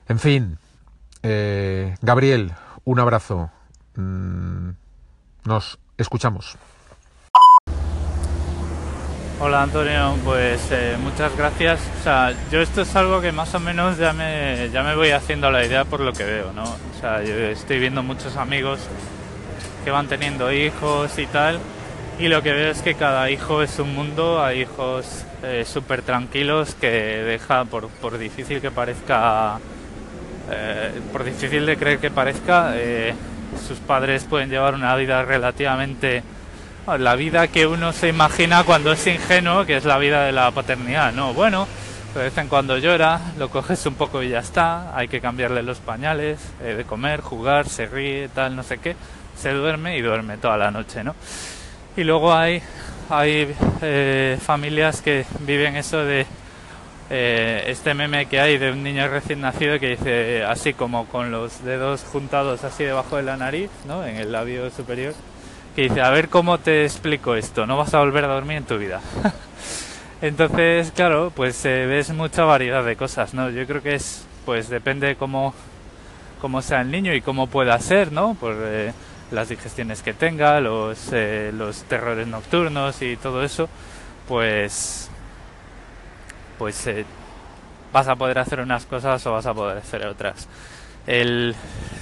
En 0.07 0.19
fin, 0.19 0.57
eh, 1.23 1.95
Gabriel, 2.01 2.53
un 2.83 2.99
abrazo. 2.99 3.51
Mm, 3.95 4.71
nos 5.45 5.79
escuchamos. 5.97 6.57
Hola 9.43 9.63
Antonio, 9.63 10.15
pues 10.23 10.67
eh, 10.71 10.97
muchas 11.01 11.35
gracias. 11.35 11.79
O 11.99 12.03
sea, 12.03 12.31
yo 12.51 12.59
esto 12.61 12.81
es 12.81 12.95
algo 12.95 13.21
que 13.21 13.31
más 13.31 13.55
o 13.55 13.59
menos 13.59 13.97
ya 13.97 14.13
me, 14.13 14.69
ya 14.71 14.83
me 14.83 14.95
voy 14.95 15.09
haciendo 15.09 15.49
la 15.49 15.65
idea 15.65 15.83
por 15.83 15.99
lo 15.99 16.13
que 16.13 16.23
veo, 16.23 16.53
¿no? 16.53 16.63
O 16.63 16.99
sea, 16.99 17.23
yo 17.23 17.33
estoy 17.33 17.79
viendo 17.79 18.03
muchos 18.03 18.37
amigos 18.37 18.87
que 19.83 19.91
van 19.91 20.07
teniendo 20.07 20.51
hijos 20.51 21.17
y 21.17 21.25
tal, 21.27 21.59
y 22.19 22.27
lo 22.27 22.41
que 22.41 22.53
veo 22.53 22.71
es 22.71 22.81
que 22.81 22.95
cada 22.95 23.29
hijo 23.29 23.61
es 23.61 23.79
un 23.79 23.95
mundo, 23.95 24.43
hay 24.43 24.61
hijos 24.61 25.25
eh, 25.43 25.65
súper 25.65 26.01
tranquilos 26.01 26.75
que 26.75 26.89
deja, 26.89 27.65
por, 27.65 27.87
por 27.89 28.17
difícil 28.17 28.61
que 28.61 28.71
parezca 28.71 29.59
eh, 30.49 30.91
por 31.11 31.23
difícil 31.23 31.65
de 31.65 31.77
creer 31.77 31.99
que 31.99 32.11
parezca, 32.11 32.73
eh, 32.75 33.13
sus 33.67 33.79
padres 33.79 34.25
pueden 34.25 34.49
llevar 34.49 34.73
una 34.75 34.95
vida 34.95 35.23
relativamente 35.23 36.23
la 36.97 37.15
vida 37.15 37.47
que 37.47 37.67
uno 37.67 37.93
se 37.93 38.09
imagina 38.09 38.63
cuando 38.63 38.91
es 38.91 39.05
ingenuo, 39.07 39.65
que 39.65 39.77
es 39.77 39.85
la 39.85 39.97
vida 39.97 40.25
de 40.25 40.31
la 40.31 40.51
paternidad, 40.51 41.13
no, 41.13 41.33
bueno, 41.33 41.67
de 42.13 42.23
vez 42.23 42.37
en 42.37 42.47
cuando 42.47 42.77
llora, 42.77 43.21
lo 43.37 43.49
coges 43.49 43.85
un 43.85 43.93
poco 43.93 44.21
y 44.23 44.29
ya 44.29 44.39
está, 44.39 44.95
hay 44.97 45.07
que 45.07 45.21
cambiarle 45.21 45.63
los 45.63 45.77
pañales, 45.79 46.39
eh, 46.61 46.73
de 46.75 46.83
comer, 46.83 47.21
jugar, 47.21 47.69
se 47.69 47.85
ríe, 47.85 48.27
tal, 48.29 48.55
no 48.55 48.63
sé 48.63 48.79
qué, 48.79 48.95
se 49.35 49.51
duerme 49.51 49.97
y 49.97 50.01
duerme 50.01 50.37
toda 50.37 50.57
la 50.57 50.71
noche, 50.71 51.03
¿no? 51.03 51.15
Y 51.97 52.03
luego 52.03 52.33
hay, 52.33 52.61
hay 53.09 53.53
familias 54.39 55.01
que 55.01 55.25
viven 55.41 55.75
eso 55.75 56.05
de 56.05 56.25
eh, 57.13 57.65
este 57.67 57.93
meme 57.93 58.27
que 58.27 58.39
hay 58.39 58.57
de 58.57 58.71
un 58.71 58.83
niño 58.83 59.05
recién 59.09 59.41
nacido 59.41 59.77
que 59.81 59.89
dice 59.89 60.45
así 60.45 60.73
como 60.73 61.07
con 61.07 61.29
los 61.29 61.61
dedos 61.61 62.05
juntados 62.09 62.63
así 62.63 62.85
debajo 62.85 63.17
de 63.17 63.23
la 63.23 63.35
nariz, 63.35 63.69
¿no? 63.85 64.05
En 64.05 64.15
el 64.15 64.31
labio 64.31 64.69
superior, 64.71 65.13
que 65.75 65.81
dice, 65.81 65.99
a 65.99 66.09
ver 66.09 66.29
cómo 66.29 66.57
te 66.59 66.85
explico 66.85 67.35
esto, 67.35 67.65
no 67.65 67.75
vas 67.75 67.93
a 67.93 67.99
volver 67.99 68.23
a 68.23 68.29
dormir 68.29 68.59
en 68.59 68.63
tu 68.63 68.77
vida. 68.77 69.01
Entonces, 70.21 70.93
claro, 70.95 71.33
pues 71.35 71.65
eh, 71.65 71.85
ves 71.85 72.11
mucha 72.11 72.45
variedad 72.45 72.85
de 72.85 72.95
cosas, 72.95 73.33
¿no? 73.33 73.49
Yo 73.49 73.67
creo 73.67 73.83
que 73.83 73.95
es, 73.95 74.25
pues 74.45 74.69
depende 74.69 75.17
cómo, 75.17 75.53
cómo 76.39 76.61
sea 76.61 76.79
el 76.79 76.91
niño 76.91 77.13
y 77.13 77.19
cómo 77.19 77.47
pueda 77.47 77.77
ser, 77.79 78.13
¿no? 78.13 78.35
Por 78.35 78.55
eh, 78.57 78.93
las 79.31 79.49
digestiones 79.49 80.01
que 80.01 80.13
tenga, 80.13 80.59
los, 80.59 81.09
eh, 81.13 81.51
los 81.53 81.83
terrores 81.83 82.27
nocturnos 82.27 83.01
y 83.01 83.17
todo 83.17 83.43
eso, 83.43 83.69
pues 84.27 85.09
pues 86.61 86.85
eh, 86.85 87.05
vas 87.91 88.07
a 88.07 88.15
poder 88.15 88.37
hacer 88.37 88.59
unas 88.59 88.85
cosas 88.85 89.25
o 89.25 89.31
vas 89.31 89.47
a 89.47 89.53
poder 89.55 89.79
hacer 89.79 90.05
otras. 90.05 90.47
El, 91.07 91.55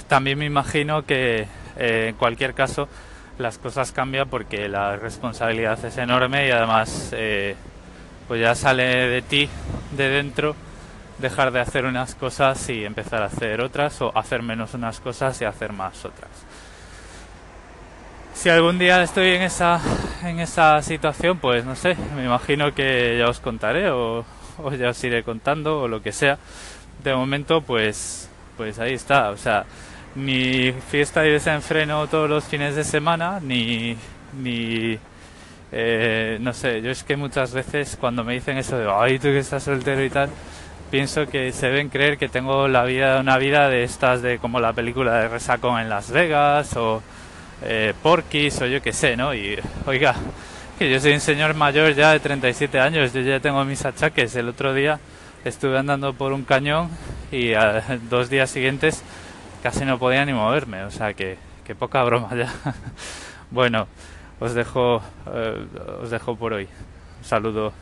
también 0.06 0.38
me 0.38 0.44
imagino 0.44 1.06
que 1.06 1.46
eh, 1.78 2.08
en 2.08 2.14
cualquier 2.16 2.52
caso 2.52 2.86
las 3.38 3.56
cosas 3.56 3.90
cambian 3.90 4.28
porque 4.28 4.68
la 4.68 4.96
responsabilidad 4.96 5.82
es 5.82 5.96
enorme 5.96 6.46
y 6.46 6.50
además 6.50 7.08
eh, 7.12 7.56
pues 8.28 8.42
ya 8.42 8.54
sale 8.54 8.84
de 8.84 9.22
ti, 9.22 9.48
de 9.96 10.08
dentro, 10.10 10.54
dejar 11.18 11.52
de 11.52 11.60
hacer 11.60 11.86
unas 11.86 12.14
cosas 12.14 12.68
y 12.68 12.84
empezar 12.84 13.22
a 13.22 13.26
hacer 13.26 13.62
otras 13.62 14.02
o 14.02 14.12
hacer 14.14 14.42
menos 14.42 14.74
unas 14.74 15.00
cosas 15.00 15.40
y 15.40 15.46
hacer 15.46 15.72
más 15.72 16.04
otras. 16.04 16.30
Si 18.40 18.48
algún 18.48 18.78
día 18.78 19.02
estoy 19.02 19.32
en 19.32 19.42
esa, 19.42 19.82
en 20.24 20.40
esa 20.40 20.80
situación, 20.80 21.36
pues 21.36 21.62
no 21.66 21.76
sé, 21.76 21.94
me 22.16 22.24
imagino 22.24 22.72
que 22.74 23.18
ya 23.18 23.28
os 23.28 23.38
contaré 23.38 23.90
o, 23.90 24.24
ya 24.78 24.88
os 24.88 25.04
iré 25.04 25.22
contando 25.22 25.82
o 25.82 25.88
lo 25.88 26.00
que 26.00 26.10
sea. 26.10 26.38
De 27.04 27.14
momento, 27.14 27.60
pues, 27.60 28.30
pues 28.56 28.78
ahí 28.78 28.94
está. 28.94 29.28
O 29.28 29.36
sea, 29.36 29.66
ni 30.14 30.72
fiesta 30.72 31.26
y 31.26 31.32
desenfreno 31.32 32.06
todos 32.06 32.30
los 32.30 32.44
fines 32.44 32.74
de 32.76 32.84
semana, 32.84 33.40
ni, 33.40 33.94
ni 34.42 34.98
eh, 35.70 36.38
no 36.40 36.54
sé, 36.54 36.80
yo 36.80 36.90
es 36.90 37.04
que 37.04 37.16
muchas 37.18 37.52
veces 37.52 37.98
cuando 38.00 38.24
me 38.24 38.32
dicen 38.32 38.56
eso 38.56 38.78
de, 38.78 38.90
ay, 38.90 39.18
tú 39.18 39.24
que 39.24 39.40
estás 39.40 39.64
soltero 39.64 40.02
y 40.02 40.08
tal, 40.08 40.30
pienso 40.90 41.26
que 41.26 41.52
se 41.52 41.66
deben 41.66 41.90
creer 41.90 42.16
que 42.16 42.30
tengo 42.30 42.68
la 42.68 42.84
vida, 42.84 43.20
una 43.20 43.36
vida 43.36 43.68
de 43.68 43.84
estas 43.84 44.22
de 44.22 44.38
como 44.38 44.60
la 44.60 44.72
película 44.72 45.16
de 45.16 45.28
Resacón 45.28 45.78
en 45.78 45.90
Las 45.90 46.10
Vegas 46.10 46.74
o 46.78 47.02
eh, 47.62 47.94
Porquis 48.02 48.60
o 48.62 48.66
yo 48.66 48.82
qué 48.82 48.92
sé, 48.92 49.16
¿no? 49.16 49.34
Y 49.34 49.58
oiga, 49.86 50.14
que 50.78 50.90
yo 50.90 51.00
soy 51.00 51.12
un 51.12 51.20
señor 51.20 51.54
mayor 51.54 51.94
ya 51.94 52.12
de 52.12 52.20
37 52.20 52.80
años, 52.80 53.12
yo 53.12 53.20
ya 53.20 53.40
tengo 53.40 53.64
mis 53.64 53.84
achaques. 53.84 54.34
El 54.36 54.48
otro 54.48 54.72
día 54.74 54.98
estuve 55.44 55.78
andando 55.78 56.14
por 56.14 56.32
un 56.32 56.44
cañón 56.44 56.90
y 57.30 57.52
dos 58.10 58.30
días 58.30 58.50
siguientes 58.50 59.02
casi 59.62 59.84
no 59.84 59.98
podía 59.98 60.24
ni 60.24 60.32
moverme, 60.32 60.84
o 60.84 60.90
sea 60.90 61.14
que, 61.14 61.38
que 61.64 61.74
poca 61.74 62.02
broma 62.02 62.34
ya. 62.34 62.52
bueno, 63.50 63.86
os 64.40 64.54
dejo, 64.54 65.02
eh, 65.32 65.66
os 66.02 66.10
dejo 66.10 66.36
por 66.36 66.54
hoy. 66.54 66.68
Un 67.18 67.24
saludo. 67.24 67.72